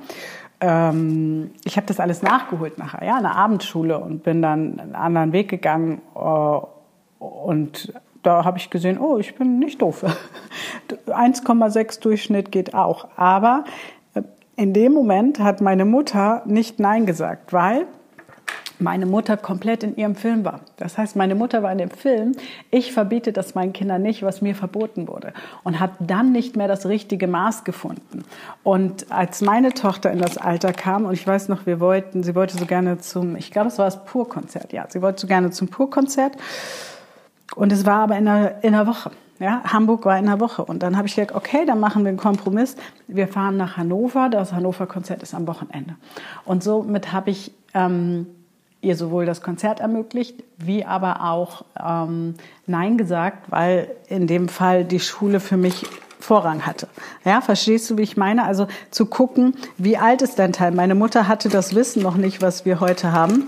ähm, 0.59 1.51
ich 1.63 1.77
habe 1.77 1.87
das 1.87 1.99
alles 1.99 2.21
nachgeholt 2.21 2.77
nachher, 2.77 3.05
ja, 3.05 3.15
eine 3.17 3.35
Abendschule 3.35 3.99
und 3.99 4.23
bin 4.23 4.41
dann 4.41 4.79
einen 4.79 4.95
anderen 4.95 5.31
Weg 5.31 5.49
gegangen 5.49 6.01
äh, 6.15 6.59
und 7.19 7.93
da 8.23 8.43
habe 8.43 8.57
ich 8.57 8.69
gesehen, 8.69 8.99
oh, 8.99 9.17
ich 9.17 9.35
bin 9.35 9.59
nicht 9.59 9.81
doof. 9.81 10.03
1,6 11.07 12.01
Durchschnitt 12.01 12.51
geht 12.51 12.73
auch. 12.73 13.07
Aber 13.15 13.63
äh, 14.13 14.23
in 14.55 14.73
dem 14.73 14.93
Moment 14.93 15.39
hat 15.39 15.61
meine 15.61 15.85
Mutter 15.85 16.41
nicht 16.45 16.79
Nein 16.79 17.05
gesagt, 17.05 17.53
weil 17.53 17.85
meine 18.79 19.05
Mutter 19.05 19.37
komplett 19.37 19.83
in 19.83 19.95
ihrem 19.95 20.15
Film 20.15 20.45
war. 20.45 20.61
Das 20.77 20.97
heißt, 20.97 21.15
meine 21.15 21.35
Mutter 21.35 21.63
war 21.63 21.71
in 21.71 21.77
dem 21.77 21.89
Film, 21.89 22.33
ich 22.71 22.93
verbiete 22.93 23.33
das 23.33 23.55
meinen 23.55 23.73
Kindern 23.73 24.01
nicht, 24.01 24.23
was 24.23 24.41
mir 24.41 24.55
verboten 24.55 25.07
wurde. 25.07 25.33
Und 25.63 25.79
hat 25.79 25.91
dann 25.99 26.31
nicht 26.31 26.55
mehr 26.55 26.67
das 26.67 26.85
richtige 26.85 27.27
Maß 27.27 27.63
gefunden. 27.63 28.23
Und 28.63 29.11
als 29.11 29.41
meine 29.41 29.73
Tochter 29.73 30.11
in 30.11 30.19
das 30.19 30.37
Alter 30.37 30.73
kam, 30.73 31.05
und 31.05 31.13
ich 31.13 31.25
weiß 31.25 31.49
noch, 31.49 31.65
wir 31.65 31.79
wollten, 31.79 32.23
sie 32.23 32.35
wollte 32.35 32.57
so 32.57 32.65
gerne 32.65 32.99
zum, 32.99 33.35
ich 33.35 33.51
glaube, 33.51 33.69
es 33.69 33.77
war 33.77 33.85
das 33.85 34.05
Purkonzert, 34.05 34.73
ja, 34.73 34.85
sie 34.89 35.01
wollte 35.01 35.21
so 35.21 35.27
gerne 35.27 35.51
zum 35.51 35.67
Purkonzert. 35.67 36.37
Und 37.55 37.71
es 37.71 37.85
war 37.85 38.01
aber 38.03 38.17
in 38.17 38.27
einer, 38.27 38.63
in 38.63 38.75
einer 38.75 38.87
Woche. 38.87 39.11
Ja, 39.39 39.61
Hamburg 39.63 40.05
war 40.05 40.17
in 40.17 40.27
einer 40.27 40.39
Woche. 40.39 40.65
Und 40.65 40.81
dann 40.81 40.97
habe 40.97 41.07
ich 41.07 41.15
gesagt, 41.15 41.35
okay, 41.35 41.65
dann 41.65 41.79
machen 41.79 42.03
wir 42.03 42.09
einen 42.09 42.17
Kompromiss. 42.17 42.75
Wir 43.07 43.27
fahren 43.27 43.55
nach 43.55 43.77
Hannover. 43.77 44.29
Das 44.29 44.51
Hannover-Konzert 44.51 45.21
ist 45.21 45.35
am 45.35 45.45
Wochenende. 45.47 45.95
Und 46.45 46.63
somit 46.63 47.13
habe 47.13 47.29
ich 47.29 47.51
ähm, 47.75 48.25
ihr 48.88 48.95
sowohl 48.95 49.26
das 49.26 49.41
Konzert 49.41 49.80
ermöglicht, 49.80 50.43
wie 50.58 50.86
aber 50.86 51.23
auch 51.23 51.65
ähm, 51.80 52.36
Nein 52.65 52.97
gesagt, 52.97 53.52
weil 53.52 53.91
in 54.08 54.28
dem 54.28 54.50
Fall 54.50 54.84
die 54.86 55.00
Schule 55.00 55.39
für 55.39 55.58
mich 55.58 55.86
Vorrang 56.19 56.65
hatte. 56.65 56.88
Ja, 57.23 57.41
verstehst 57.41 57.89
du, 57.89 57.97
wie 57.97 58.02
ich 58.02 58.17
meine? 58.17 58.43
Also 58.43 58.67
zu 58.91 59.06
gucken, 59.06 59.56
wie 59.78 59.97
alt 59.97 60.21
ist 60.21 60.39
dein 60.39 60.52
Teil? 60.52 60.71
Meine 60.71 60.95
Mutter 60.95 61.28
hatte 61.28 61.47
das 61.47 61.76
Wissen 61.76 62.02
noch 62.02 62.15
nicht, 62.15 62.41
was 62.41 62.65
wir 62.65 62.80
heute 62.80 63.12
haben 63.12 63.45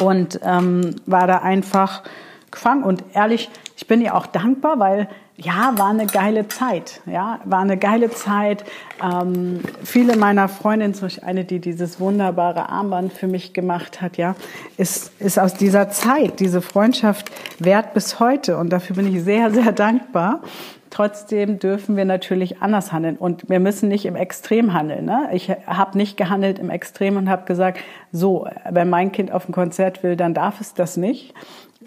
und 0.00 0.40
ähm, 0.42 0.96
war 1.06 1.26
da 1.26 1.38
einfach 1.38 2.02
gefangen. 2.50 2.82
Und 2.82 3.04
ehrlich, 3.14 3.50
ich 3.76 3.86
bin 3.86 4.00
ihr 4.00 4.14
auch 4.14 4.26
dankbar, 4.26 4.78
weil 4.78 5.08
ja, 5.38 5.74
war 5.76 5.90
eine 5.90 6.06
geile 6.06 6.48
Zeit. 6.48 7.02
Ja, 7.06 7.40
war 7.44 7.60
eine 7.60 7.76
geile 7.76 8.10
Zeit. 8.10 8.64
Ähm, 9.02 9.60
viele 9.84 10.16
meiner 10.16 10.48
Freundinnen, 10.48 10.94
zum 10.94 11.06
Beispiel 11.06 11.24
eine, 11.24 11.44
die 11.44 11.60
dieses 11.60 12.00
wunderbare 12.00 12.70
Armband 12.70 13.12
für 13.12 13.26
mich 13.26 13.52
gemacht 13.52 14.00
hat, 14.00 14.16
ja, 14.16 14.34
ist, 14.78 15.12
ist 15.20 15.38
aus 15.38 15.54
dieser 15.54 15.90
Zeit, 15.90 16.40
diese 16.40 16.62
Freundschaft 16.62 17.30
wert 17.58 17.92
bis 17.92 18.18
heute. 18.18 18.56
Und 18.56 18.70
dafür 18.70 18.96
bin 18.96 19.14
ich 19.14 19.22
sehr, 19.22 19.50
sehr 19.50 19.72
dankbar. 19.72 20.40
Trotzdem 20.88 21.58
dürfen 21.58 21.96
wir 21.96 22.06
natürlich 22.06 22.62
anders 22.62 22.90
handeln 22.92 23.16
und 23.16 23.50
wir 23.50 23.60
müssen 23.60 23.88
nicht 23.88 24.06
im 24.06 24.16
Extrem 24.16 24.72
handeln. 24.72 25.04
Ne? 25.04 25.28
Ich 25.32 25.50
habe 25.50 25.98
nicht 25.98 26.16
gehandelt 26.16 26.58
im 26.58 26.70
Extrem 26.70 27.18
und 27.18 27.28
habe 27.28 27.44
gesagt, 27.44 27.80
so, 28.12 28.48
wenn 28.70 28.88
mein 28.88 29.12
Kind 29.12 29.30
auf 29.30 29.46
ein 29.46 29.52
Konzert 29.52 30.02
will, 30.02 30.16
dann 30.16 30.32
darf 30.32 30.60
es 30.60 30.72
das 30.72 30.96
nicht, 30.96 31.34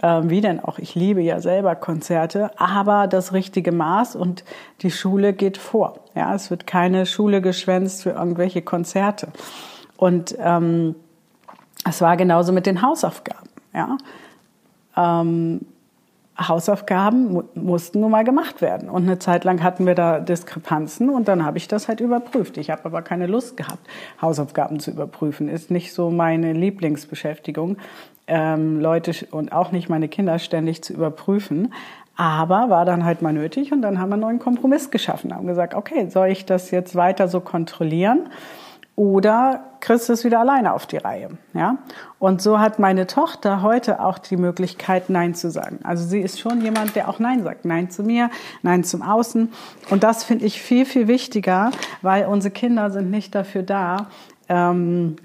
ähm, 0.01 0.29
wie 0.29 0.41
denn 0.41 0.59
auch, 0.59 0.79
ich 0.79 0.95
liebe 0.95 1.21
ja 1.21 1.39
selber 1.41 1.75
Konzerte, 1.75 2.51
aber 2.59 3.07
das 3.07 3.33
richtige 3.33 3.71
Maß 3.71 4.15
und 4.15 4.43
die 4.81 4.91
Schule 4.91 5.33
geht 5.33 5.57
vor. 5.57 5.99
Ja, 6.15 6.33
es 6.33 6.49
wird 6.49 6.67
keine 6.67 7.05
Schule 7.05 7.41
geschwänzt 7.41 8.03
für 8.03 8.11
irgendwelche 8.11 8.61
Konzerte. 8.61 9.27
Und 9.97 10.35
ähm, 10.39 10.95
es 11.87 12.01
war 12.01 12.17
genauso 12.17 12.51
mit 12.53 12.65
den 12.65 12.81
Hausaufgaben. 12.81 13.49
Ja, 13.73 13.97
ähm, 14.95 15.61
Hausaufgaben 16.39 17.33
mu 17.33 17.43
mussten 17.53 17.99
nun 17.99 18.11
mal 18.11 18.23
gemacht 18.23 18.61
werden. 18.61 18.89
Und 18.89 19.03
eine 19.03 19.19
Zeit 19.19 19.43
lang 19.43 19.61
hatten 19.61 19.85
wir 19.85 19.95
da 19.95 20.19
Diskrepanzen 20.19 21.09
und 21.09 21.27
dann 21.27 21.43
habe 21.45 21.57
ich 21.57 21.67
das 21.67 21.89
halt 21.89 21.99
überprüft. 21.99 22.57
Ich 22.57 22.69
habe 22.69 22.85
aber 22.85 23.01
keine 23.01 23.27
Lust 23.27 23.57
gehabt, 23.57 23.85
Hausaufgaben 24.21 24.79
zu 24.79 24.91
überprüfen. 24.91 25.49
Ist 25.49 25.69
nicht 25.69 25.93
so 25.93 26.09
meine 26.09 26.53
Lieblingsbeschäftigung, 26.53 27.77
ähm, 28.29 28.79
Leute 28.79 29.13
und 29.31 29.51
auch 29.51 29.71
nicht 29.71 29.89
meine 29.89 30.07
Kinder 30.07 30.39
ständig 30.39 30.83
zu 30.83 30.93
überprüfen. 30.93 31.73
Aber 32.15 32.69
war 32.69 32.85
dann 32.85 33.05
halt 33.05 33.21
mal 33.21 33.33
nötig 33.33 33.71
und 33.71 33.81
dann 33.81 33.99
haben 33.99 34.09
wir 34.09 34.15
einen 34.15 34.21
neuen 34.21 34.39
Kompromiss 34.39 34.91
geschaffen. 34.91 35.33
Haben 35.33 35.47
gesagt, 35.47 35.73
okay, 35.73 36.09
soll 36.09 36.27
ich 36.27 36.45
das 36.45 36.71
jetzt 36.71 36.95
weiter 36.95 37.27
so 37.27 37.39
kontrollieren? 37.39 38.29
Oder 38.95 39.63
kriegst 39.79 40.09
du 40.09 40.13
es 40.13 40.25
wieder 40.25 40.41
alleine 40.41 40.73
auf 40.73 40.85
die 40.85 40.97
Reihe. 40.97 41.29
Ja? 41.53 41.77
Und 42.19 42.41
so 42.41 42.59
hat 42.59 42.79
meine 42.79 43.07
Tochter 43.07 43.61
heute 43.61 44.03
auch 44.03 44.17
die 44.17 44.35
Möglichkeit, 44.35 45.09
Nein 45.09 45.35
zu 45.35 45.49
sagen. 45.49 45.79
Also 45.83 46.03
sie 46.03 46.19
ist 46.19 46.39
schon 46.39 46.61
jemand, 46.61 46.97
der 46.97 47.07
auch 47.07 47.19
Nein 47.19 47.43
sagt. 47.43 47.63
Nein 47.63 47.89
zu 47.89 48.03
mir, 48.03 48.29
Nein 48.61 48.83
zum 48.83 49.01
Außen. 49.01 49.53
Und 49.89 50.03
das 50.03 50.25
finde 50.25 50.45
ich 50.45 50.61
viel, 50.61 50.85
viel 50.85 51.07
wichtiger, 51.07 51.71
weil 52.01 52.25
unsere 52.25 52.53
Kinder 52.53 52.91
sind 52.91 53.09
nicht 53.09 53.33
dafür 53.35 53.63
da, 53.63 54.07
ähm, 54.49 55.15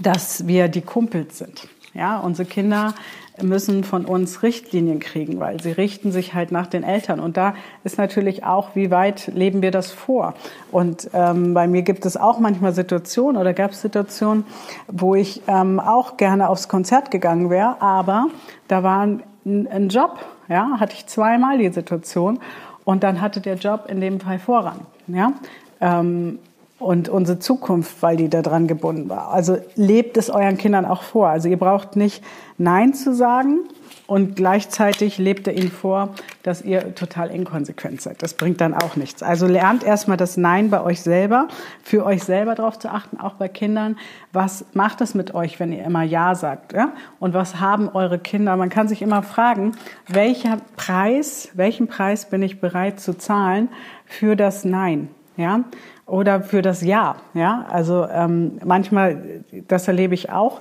dass 0.00 0.46
wir 0.46 0.68
die 0.68 0.82
Kumpels 0.82 1.38
sind. 1.38 1.68
Ja, 1.92 2.18
unsere 2.18 2.48
Kinder 2.48 2.94
müssen 3.42 3.84
von 3.84 4.04
uns 4.04 4.42
Richtlinien 4.42 5.00
kriegen, 5.00 5.40
weil 5.40 5.60
sie 5.60 5.72
richten 5.72 6.12
sich 6.12 6.34
halt 6.34 6.52
nach 6.52 6.66
den 6.66 6.82
Eltern. 6.82 7.20
Und 7.20 7.36
da 7.36 7.54
ist 7.84 7.98
natürlich 7.98 8.44
auch, 8.44 8.70
wie 8.74 8.90
weit 8.90 9.28
leben 9.34 9.62
wir 9.62 9.70
das 9.70 9.90
vor? 9.90 10.34
Und 10.70 11.10
ähm, 11.14 11.54
bei 11.54 11.66
mir 11.66 11.82
gibt 11.82 12.06
es 12.06 12.16
auch 12.16 12.38
manchmal 12.38 12.72
Situationen 12.72 13.40
oder 13.40 13.52
gab 13.52 13.72
es 13.72 13.82
Situationen, 13.82 14.44
wo 14.88 15.14
ich 15.14 15.42
ähm, 15.46 15.80
auch 15.80 16.16
gerne 16.16 16.48
aufs 16.48 16.68
Konzert 16.68 17.10
gegangen 17.10 17.50
wäre, 17.50 17.80
aber 17.80 18.26
da 18.68 18.82
war 18.82 19.00
ein, 19.00 19.22
ein 19.44 19.88
Job, 19.88 20.18
ja, 20.48 20.78
hatte 20.78 20.94
ich 20.94 21.06
zweimal 21.06 21.58
die 21.58 21.70
Situation 21.70 22.38
und 22.84 23.02
dann 23.02 23.20
hatte 23.20 23.40
der 23.40 23.56
Job 23.56 23.86
in 23.88 24.00
dem 24.00 24.20
Fall 24.20 24.38
Vorrang, 24.38 24.80
ja. 25.06 25.32
Ähm, 25.80 26.38
und 26.80 27.08
unsere 27.08 27.38
Zukunft, 27.38 28.02
weil 28.02 28.16
die 28.16 28.28
da 28.28 28.42
dran 28.42 28.66
gebunden 28.66 29.08
war. 29.08 29.30
Also 29.30 29.58
lebt 29.76 30.16
es 30.16 30.30
euren 30.30 30.56
Kindern 30.56 30.86
auch 30.86 31.02
vor. 31.02 31.28
Also 31.28 31.48
ihr 31.48 31.58
braucht 31.58 31.94
nicht 31.94 32.24
Nein 32.56 32.94
zu 32.94 33.14
sagen 33.14 33.60
und 34.06 34.34
gleichzeitig 34.34 35.18
lebt 35.18 35.46
ihr 35.46 35.52
ihnen 35.52 35.70
vor, 35.70 36.14
dass 36.42 36.62
ihr 36.62 36.94
total 36.94 37.30
inkonsequent 37.30 38.00
seid. 38.00 38.22
Das 38.22 38.34
bringt 38.34 38.62
dann 38.62 38.72
auch 38.72 38.96
nichts. 38.96 39.22
Also 39.22 39.46
lernt 39.46 39.84
erstmal 39.84 40.16
das 40.16 40.38
Nein 40.38 40.70
bei 40.70 40.82
euch 40.82 41.02
selber, 41.02 41.48
für 41.82 42.04
euch 42.06 42.24
selber 42.24 42.54
darauf 42.54 42.78
zu 42.78 42.90
achten, 42.90 43.20
auch 43.20 43.34
bei 43.34 43.48
Kindern. 43.48 43.98
Was 44.32 44.64
macht 44.72 45.02
es 45.02 45.14
mit 45.14 45.34
euch, 45.34 45.60
wenn 45.60 45.72
ihr 45.72 45.84
immer 45.84 46.02
Ja 46.02 46.34
sagt? 46.34 46.72
Ja? 46.72 46.92
Und 47.20 47.34
was 47.34 47.60
haben 47.60 47.90
eure 47.90 48.18
Kinder? 48.18 48.56
Man 48.56 48.70
kann 48.70 48.88
sich 48.88 49.02
immer 49.02 49.22
fragen, 49.22 49.76
welcher 50.08 50.56
Preis, 50.76 51.50
welchen 51.52 51.88
Preis 51.88 52.28
bin 52.28 52.42
ich 52.42 52.58
bereit 52.58 53.00
zu 53.00 53.16
zahlen 53.16 53.68
für 54.06 54.34
das 54.34 54.64
Nein? 54.64 55.10
Ja, 55.40 55.64
oder 56.04 56.42
für 56.42 56.60
das 56.60 56.82
Ja. 56.82 57.16
Ja, 57.32 57.66
also 57.70 58.06
ähm, 58.06 58.58
manchmal, 58.62 59.42
das 59.68 59.88
erlebe 59.88 60.12
ich 60.14 60.30
auch. 60.30 60.60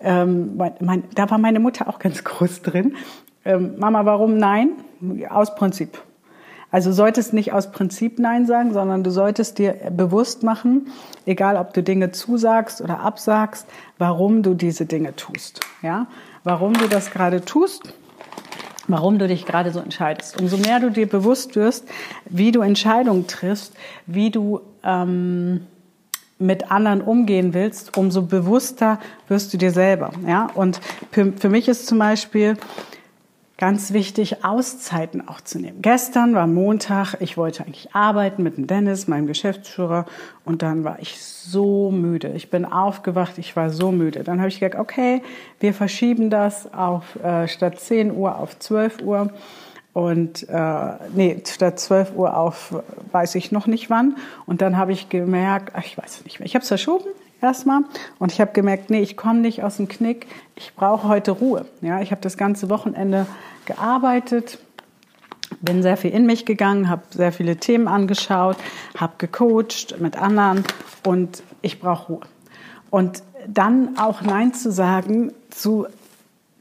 Ähm, 0.00 0.56
mein, 0.80 1.04
da 1.14 1.28
war 1.30 1.38
meine 1.38 1.58
Mutter 1.58 1.88
auch 1.88 1.98
ganz 1.98 2.22
groß 2.24 2.62
drin. 2.62 2.94
Ähm, 3.44 3.74
Mama, 3.78 4.04
warum 4.04 4.36
nein? 4.36 4.70
Aus 5.28 5.54
Prinzip. 5.56 5.98
Also 6.70 6.92
solltest 6.92 7.32
nicht 7.32 7.52
aus 7.52 7.72
Prinzip 7.72 8.20
Nein 8.20 8.46
sagen, 8.46 8.72
sondern 8.72 9.02
du 9.02 9.10
solltest 9.10 9.58
dir 9.58 9.72
bewusst 9.90 10.44
machen, 10.44 10.86
egal 11.26 11.56
ob 11.56 11.74
du 11.74 11.82
Dinge 11.82 12.12
zusagst 12.12 12.80
oder 12.80 13.00
absagst, 13.00 13.66
warum 13.98 14.44
du 14.44 14.54
diese 14.54 14.86
Dinge 14.86 15.16
tust. 15.16 15.60
Ja, 15.82 16.06
warum 16.44 16.74
du 16.74 16.86
das 16.86 17.10
gerade 17.10 17.44
tust 17.44 17.92
warum 18.90 19.18
du 19.18 19.28
dich 19.28 19.46
gerade 19.46 19.72
so 19.72 19.80
entscheidest. 19.80 20.40
Umso 20.40 20.56
mehr 20.56 20.80
du 20.80 20.90
dir 20.90 21.08
bewusst 21.08 21.56
wirst, 21.56 21.86
wie 22.28 22.52
du 22.52 22.60
Entscheidungen 22.60 23.26
triffst, 23.26 23.74
wie 24.06 24.30
du 24.30 24.60
ähm, 24.84 25.66
mit 26.38 26.70
anderen 26.70 27.02
umgehen 27.02 27.52
willst, 27.52 27.96
umso 27.96 28.22
bewusster 28.22 28.98
wirst 29.28 29.52
du 29.52 29.58
dir 29.58 29.70
selber. 29.70 30.10
Ja? 30.26 30.48
Und 30.54 30.80
für, 31.12 31.32
für 31.32 31.50
mich 31.50 31.68
ist 31.68 31.86
zum 31.86 31.98
Beispiel 31.98 32.56
ganz 33.60 33.92
wichtig, 33.92 34.42
Auszeiten 34.42 35.28
auch 35.28 35.42
zu 35.42 35.58
nehmen. 35.58 35.82
Gestern 35.82 36.34
war 36.34 36.46
Montag, 36.46 37.16
ich 37.20 37.36
wollte 37.36 37.62
eigentlich 37.62 37.94
arbeiten 37.94 38.42
mit 38.42 38.56
dem 38.56 38.66
Dennis, 38.66 39.06
meinem 39.06 39.26
Geschäftsführer, 39.26 40.06
und 40.46 40.62
dann 40.62 40.82
war 40.82 40.98
ich 40.98 41.20
so 41.20 41.90
müde. 41.90 42.32
Ich 42.34 42.48
bin 42.48 42.64
aufgewacht, 42.64 43.36
ich 43.36 43.54
war 43.56 43.68
so 43.68 43.92
müde. 43.92 44.24
Dann 44.24 44.38
habe 44.38 44.48
ich 44.48 44.60
gesagt, 44.60 44.76
okay, 44.76 45.22
wir 45.60 45.74
verschieben 45.74 46.30
das 46.30 46.72
auf 46.72 47.22
äh, 47.22 47.46
statt 47.48 47.78
10 47.78 48.16
Uhr 48.16 48.38
auf 48.38 48.58
12 48.58 49.02
Uhr. 49.02 49.30
Und 49.92 50.48
äh, 50.48 50.92
nee, 51.14 51.42
statt 51.46 51.78
12 51.78 52.16
Uhr 52.16 52.36
auf 52.38 52.82
weiß 53.12 53.34
ich 53.34 53.52
noch 53.52 53.66
nicht 53.66 53.90
wann. 53.90 54.16
Und 54.46 54.62
dann 54.62 54.78
habe 54.78 54.92
ich 54.92 55.10
gemerkt, 55.10 55.72
ach, 55.74 55.84
ich 55.84 55.98
weiß 55.98 56.24
nicht 56.24 56.40
mehr. 56.40 56.46
Ich 56.46 56.54
habe 56.54 56.62
es 56.62 56.68
verschoben, 56.68 57.04
erstmal. 57.42 57.82
Und 58.18 58.32
ich 58.32 58.40
habe 58.40 58.52
gemerkt, 58.52 58.90
nee, 58.90 59.00
ich 59.00 59.16
komme 59.16 59.40
nicht 59.40 59.62
aus 59.62 59.76
dem 59.76 59.88
Knick. 59.88 60.26
Ich 60.56 60.74
brauche 60.74 61.08
heute 61.08 61.32
Ruhe. 61.32 61.66
Ja, 61.80 62.00
ich 62.00 62.10
habe 62.10 62.20
das 62.20 62.36
ganze 62.36 62.70
Wochenende 62.70 63.26
gearbeitet, 63.66 64.58
bin 65.60 65.82
sehr 65.82 65.96
viel 65.96 66.12
in 66.12 66.26
mich 66.26 66.46
gegangen, 66.46 66.88
habe 66.88 67.02
sehr 67.10 67.32
viele 67.32 67.56
Themen 67.56 67.88
angeschaut, 67.88 68.56
habe 68.96 69.14
gecoacht 69.18 69.96
mit 69.98 70.16
anderen 70.16 70.64
und 71.04 71.42
ich 71.62 71.80
brauche 71.80 72.12
Ruhe. 72.12 72.20
Und 72.90 73.22
dann 73.46 73.98
auch 73.98 74.22
Nein 74.22 74.54
zu 74.54 74.70
sagen 74.70 75.32
zu 75.50 75.86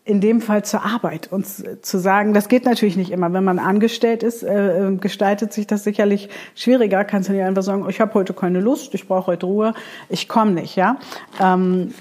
in 0.10 0.22
dem 0.22 0.42
Fall 0.42 0.66
zur 0.66 0.84
Arbeit 0.84 1.32
und 1.32 1.46
zu 1.46 1.98
sagen, 2.00 2.34
das 2.34 2.48
geht 2.48 2.66
natürlich 2.66 2.98
nicht 2.98 3.12
immer. 3.12 3.32
Wenn 3.32 3.44
man 3.44 3.60
angestellt 3.60 4.24
ist, 4.24 4.42
äh, 4.42 4.88
äh, 4.88 4.96
gestaltet 4.96 5.54
sich 5.54 5.68
das 5.68 5.84
sicherlich 5.84 6.30
schwieriger. 6.56 7.04
Kannst 7.04 7.30
du 7.30 7.34
nicht 7.34 7.44
einfach 7.44 7.62
sagen, 7.62 7.88
ich 7.88 8.02
habe 8.02 8.16
heute 8.16 8.34
keine 8.34 8.60
Lust, 8.60 8.96
ich 8.96 9.08
brauche 9.08 9.28
heute 9.28 9.46
Ruhe, 9.46 9.74
ich 10.10 10.28
komme 10.28 10.52
nicht. 10.52 10.76
Ja, 10.76 10.98
ähm, 11.40 11.94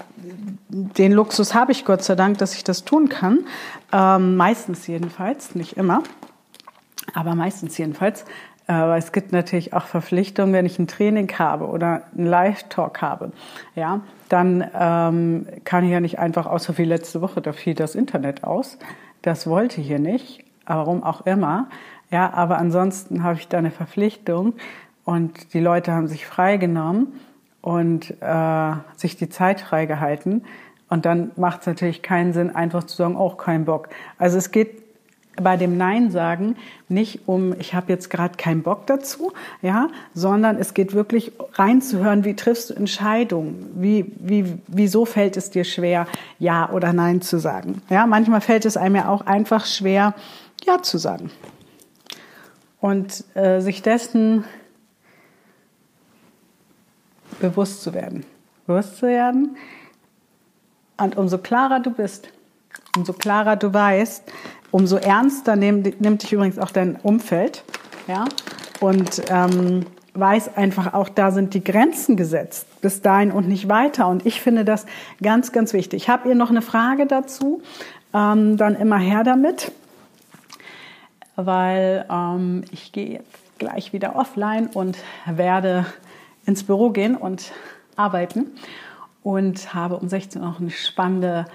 den 0.69 1.11
Luxus 1.11 1.53
habe 1.53 1.71
ich 1.71 1.85
Gott 1.85 2.03
sei 2.03 2.15
Dank, 2.15 2.39
dass 2.39 2.55
ich 2.55 2.63
das 2.63 2.83
tun 2.83 3.09
kann. 3.09 3.45
Ähm, 3.93 4.35
meistens 4.35 4.87
jedenfalls, 4.87 5.53
nicht 5.53 5.77
immer, 5.77 6.01
aber 7.13 7.35
meistens 7.35 7.77
jedenfalls. 7.77 8.25
Aber 8.69 8.97
es 8.97 9.11
gibt 9.11 9.31
natürlich 9.31 9.73
auch 9.73 9.85
Verpflichtungen, 9.85 10.53
wenn 10.53 10.67
ich 10.67 10.77
ein 10.77 10.85
Training 10.85 11.27
habe 11.39 11.65
oder 11.65 12.03
einen 12.15 12.27
Live-Talk 12.27 13.01
habe. 13.01 13.31
Ja, 13.73 14.01
dann 14.29 14.63
ähm, 14.79 15.47
kann 15.63 15.85
ich 15.85 15.89
ja 15.89 15.99
nicht 15.99 16.19
einfach, 16.19 16.45
außer 16.45 16.77
wie 16.77 16.83
letzte 16.83 17.19
Woche, 17.21 17.41
da 17.41 17.51
fiel 17.51 17.73
das 17.73 17.95
Internet 17.95 18.43
aus. 18.43 18.77
Das 19.23 19.47
wollte 19.47 19.81
hier 19.81 19.97
nicht, 19.97 20.45
warum 20.67 21.03
auch 21.03 21.25
immer. 21.25 21.67
Ja, 22.11 22.31
aber 22.31 22.59
ansonsten 22.59 23.23
habe 23.23 23.39
ich 23.39 23.47
da 23.47 23.57
eine 23.57 23.71
Verpflichtung 23.71 24.53
und 25.03 25.55
die 25.55 25.61
Leute 25.61 25.91
haben 25.91 26.07
sich 26.07 26.27
freigenommen 26.27 27.07
und 27.61 28.21
äh, 28.21 28.73
sich 28.95 29.17
die 29.17 29.29
Zeit 29.29 29.61
freigehalten. 29.61 30.45
Und 30.89 31.07
dann 31.07 31.31
macht 31.37 31.61
es 31.61 31.65
natürlich 31.65 32.03
keinen 32.03 32.33
Sinn, 32.33 32.55
einfach 32.55 32.83
zu 32.83 32.95
sagen, 32.95 33.15
auch 33.15 33.33
oh, 33.33 33.37
kein 33.37 33.65
Bock. 33.65 33.89
Also 34.19 34.37
es 34.37 34.51
geht 34.51 34.88
bei 35.41 35.57
dem 35.57 35.77
Nein 35.77 36.11
sagen 36.11 36.55
nicht 36.87 37.27
um, 37.27 37.53
ich 37.59 37.73
habe 37.73 37.91
jetzt 37.91 38.09
gerade 38.09 38.35
keinen 38.37 38.63
Bock 38.63 38.87
dazu, 38.87 39.31
ja, 39.61 39.89
sondern 40.13 40.57
es 40.57 40.73
geht 40.73 40.93
wirklich 40.93 41.31
reinzuhören, 41.53 42.25
wie 42.25 42.35
triffst 42.35 42.69
du 42.69 42.73
Entscheidungen, 42.73 43.71
wie, 43.75 44.11
wie, 44.17 44.57
wieso 44.67 45.05
fällt 45.05 45.37
es 45.37 45.49
dir 45.49 45.63
schwer, 45.63 46.07
Ja 46.39 46.69
oder 46.71 46.93
Nein 46.93 47.21
zu 47.21 47.39
sagen. 47.39 47.81
Ja, 47.89 48.07
manchmal 48.07 48.41
fällt 48.41 48.65
es 48.65 48.77
einem 48.77 48.95
ja 48.95 49.09
auch 49.09 49.25
einfach 49.25 49.65
schwer, 49.65 50.15
Ja 50.65 50.81
zu 50.81 50.97
sagen. 50.97 51.31
Und 52.81 53.23
äh, 53.35 53.59
sich 53.59 53.81
dessen 53.81 54.45
bewusst 57.39 57.83
zu 57.83 57.93
werden. 57.93 58.25
Bewusst 58.65 58.97
zu 58.97 59.07
werden. 59.07 59.57
Und 60.97 61.17
umso 61.17 61.37
klarer 61.37 61.79
du 61.79 61.91
bist, 61.91 62.29
umso 62.95 63.13
klarer 63.13 63.55
du 63.55 63.73
weißt, 63.73 64.23
umso 64.71 64.97
ernster 64.97 65.55
nimmt, 65.55 66.01
nimmt 66.01 66.23
dich 66.23 66.33
übrigens 66.33 66.59
auch 66.59 66.71
dein 66.71 66.95
Umfeld. 66.97 67.63
Ja? 68.07 68.25
Und 68.79 69.21
ähm, 69.29 69.85
weiß 70.13 70.55
einfach 70.57 70.93
auch, 70.93 71.09
da 71.09 71.31
sind 71.31 71.53
die 71.53 71.63
Grenzen 71.63 72.15
gesetzt, 72.15 72.67
bis 72.81 73.01
dahin 73.01 73.31
und 73.31 73.47
nicht 73.47 73.69
weiter. 73.69 74.07
Und 74.07 74.25
ich 74.25 74.41
finde 74.41 74.65
das 74.65 74.85
ganz, 75.21 75.51
ganz 75.51 75.73
wichtig. 75.73 76.09
Habt 76.09 76.25
ihr 76.25 76.35
noch 76.35 76.49
eine 76.49 76.61
Frage 76.61 77.05
dazu? 77.05 77.61
Ähm, 78.13 78.57
dann 78.57 78.75
immer 78.75 78.97
her 78.97 79.23
damit, 79.23 79.71
weil 81.35 82.05
ähm, 82.09 82.63
ich 82.71 82.91
gehe 82.91 83.13
jetzt 83.13 83.59
gleich 83.59 83.93
wieder 83.93 84.15
offline 84.15 84.67
und 84.67 84.97
werde 85.25 85.85
ins 86.45 86.63
Büro 86.63 86.89
gehen 86.89 87.15
und 87.15 87.51
arbeiten 87.95 88.47
und 89.21 89.73
habe 89.73 89.97
um 89.97 90.09
16 90.09 90.41
Uhr 90.41 90.47
noch 90.47 90.59
eine 90.59 90.71
spannende 90.71 91.45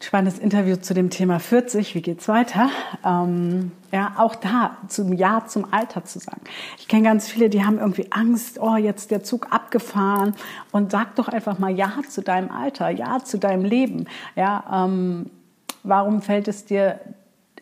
spannendes 0.00 0.38
Interview 0.38 0.76
zu 0.76 0.94
dem 0.94 1.10
Thema 1.10 1.40
40, 1.40 1.94
wie 1.94 2.02
geht's 2.02 2.28
weiter? 2.28 2.70
Ähm, 3.04 3.72
ja, 3.92 4.14
auch 4.18 4.34
da 4.34 4.76
zum 4.88 5.12
Ja 5.12 5.44
zum 5.46 5.72
Alter 5.72 6.04
zu 6.04 6.18
sagen. 6.18 6.42
Ich 6.78 6.86
kenne 6.86 7.04
ganz 7.04 7.28
viele, 7.28 7.48
die 7.48 7.64
haben 7.64 7.78
irgendwie 7.78 8.10
Angst, 8.10 8.58
oh, 8.60 8.76
jetzt 8.76 9.10
der 9.10 9.22
Zug 9.22 9.52
abgefahren 9.52 10.34
und 10.70 10.92
sag 10.92 11.14
doch 11.16 11.28
einfach 11.28 11.58
mal 11.58 11.70
Ja 11.70 11.92
zu 12.08 12.22
deinem 12.22 12.50
Alter, 12.50 12.90
Ja 12.90 13.20
zu 13.24 13.38
deinem 13.38 13.64
Leben. 13.64 14.06
Ja, 14.34 14.84
ähm, 14.84 15.30
warum 15.82 16.20
fällt 16.20 16.48
es 16.48 16.64
dir 16.64 17.00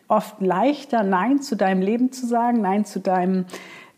oft 0.07 0.41
leichter, 0.41 1.03
Nein 1.03 1.41
zu 1.41 1.55
deinem 1.55 1.81
Leben 1.81 2.11
zu 2.11 2.27
sagen, 2.27 2.61
Nein 2.61 2.85
zu 2.85 2.99
deinem 2.99 3.45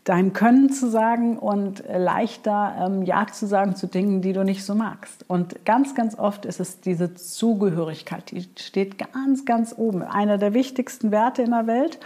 dein 0.07 0.31
Können 0.31 0.71
zu 0.71 0.89
sagen 0.89 1.37
und 1.37 1.83
leichter 1.85 2.75
ähm, 2.79 3.03
Ja 3.03 3.27
zu 3.27 3.45
sagen 3.45 3.75
zu 3.75 3.87
Dingen, 3.87 4.21
die 4.21 4.31
du 4.31 4.45
nicht 4.45 4.63
so 4.63 4.73
magst. 4.73 5.25
Und 5.27 5.65
ganz, 5.65 5.95
ganz 5.95 6.17
oft 6.17 6.45
ist 6.45 6.61
es 6.61 6.79
diese 6.79 7.13
Zugehörigkeit, 7.13 8.31
die 8.31 8.47
steht 8.57 8.97
ganz, 8.97 9.43
ganz 9.43 9.75
oben. 9.77 10.03
Einer 10.03 10.37
der 10.37 10.53
wichtigsten 10.53 11.11
Werte 11.11 11.41
in 11.41 11.51
der 11.51 11.67
Welt. 11.67 11.99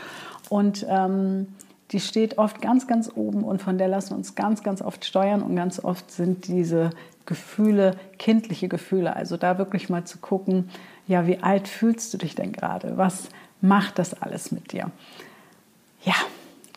Und 0.50 0.84
ähm, 0.90 1.48
die 1.92 2.00
steht 2.00 2.40
oft 2.40 2.60
ganz, 2.60 2.88
ganz 2.88 3.12
oben 3.14 3.44
und 3.44 3.62
von 3.62 3.78
der 3.78 3.88
lassen 3.88 4.12
wir 4.12 4.18
uns 4.18 4.34
ganz, 4.34 4.64
ganz 4.64 4.82
oft 4.82 5.06
steuern 5.06 5.44
und 5.44 5.56
ganz 5.56 5.84
oft 5.84 6.10
sind 6.10 6.48
diese 6.48 6.90
Gefühle 7.28 7.98
kindliche 8.18 8.68
Gefühle. 8.68 9.16
Also 9.16 9.38
da 9.38 9.60
wirklich 9.60 9.90
mal 9.90 10.06
zu 10.06 10.18
gucken, 10.18 10.70
ja, 11.08 11.28
wie 11.28 11.38
alt 11.44 11.68
fühlst 11.68 12.14
du 12.14 12.18
dich 12.18 12.34
denn 12.34 12.52
gerade? 12.52 12.98
Was 12.98 13.28
macht 13.62 14.00
das 14.00 14.20
alles 14.22 14.52
mit 14.52 14.72
dir? 14.72 14.90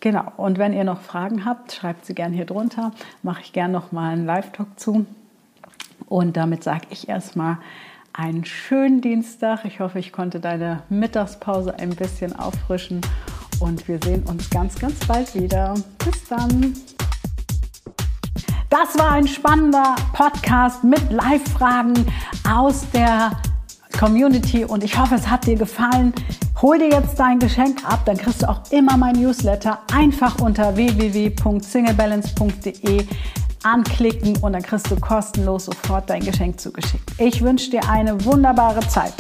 Genau. 0.05 0.31
Und 0.37 0.59
wenn 0.59 0.75
ihr 0.75 0.85
noch 0.85 1.01
Fragen 1.01 1.47
habt, 1.47 1.73
schreibt 1.73 2.05
sie 2.05 2.15
gerne 2.15 2.37
hier 2.37 2.45
drunter. 2.45 2.93
Mache 3.23 3.41
ich 3.41 3.55
gerne 3.55 3.73
noch 3.73 3.91
mal 3.91 4.13
einen 4.13 4.27
Live-Talk 4.27 4.79
zu. 4.79 5.07
Und 6.11 6.37
damit 6.37 6.63
sage 6.63 6.89
ich 6.91 7.09
erstmal 7.09 7.57
einen 8.13 8.45
schönen 8.45 9.01
Dienstag. 9.01 9.65
Ich 9.65 9.81
hoffe, 9.81 9.99
ich 9.99 10.13
konnte 10.13 10.41
deine 10.41 10.83
Mittagspause 10.91 11.79
ein 11.79 11.97
bisschen 11.97 12.39
auffrischen. 12.39 13.01
Und 13.61 13.89
wir 13.89 13.99
sehen 14.05 14.25
uns 14.25 14.51
ganz, 14.51 14.79
ganz 14.79 15.07
bald 15.07 15.35
wieder. 15.35 15.73
Bis 16.05 16.29
dann. 16.29 16.75
Das 18.69 18.99
war 18.99 19.13
ein 19.13 19.27
spannender 19.27 19.97
Podcast 20.13 20.85
mit 20.85 21.11
Live-Fragen 21.11 21.95
aus 22.47 22.91
der 22.91 23.31
Community 23.99 24.67
und 24.67 24.85
ich 24.85 24.99
hoffe, 24.99 25.15
es 25.15 25.31
hat 25.31 25.47
dir 25.47 25.57
gefallen. 25.57 26.13
Hol 26.65 26.79
dir 26.79 26.89
jetzt 26.89 27.21
dein 27.21 27.39
Geschenk 27.39 27.85
ab, 27.85 28.07
dann 28.07 28.17
kriegst 28.17 28.41
du 28.41 28.49
auch 28.49 28.63
immer 28.71 28.97
mein 28.97 29.17
Newsletter 29.17 29.81
einfach 29.93 30.41
unter 30.41 30.75
www.singlebalance.de 30.75 33.07
anklicken 33.63 34.39
und 34.39 34.55
dann 34.55 34.63
kriegst 34.63 34.91
du 34.91 34.97
kostenlos 34.97 35.67
sofort 35.67 36.09
dein 36.09 36.25
Geschenk 36.25 36.59
zugeschickt. 36.59 37.13
Ich 37.19 37.43
wünsche 37.43 37.71
dir 37.71 37.87
eine 37.91 38.25
wunderbare 38.25 38.81
Zeit. 38.89 39.13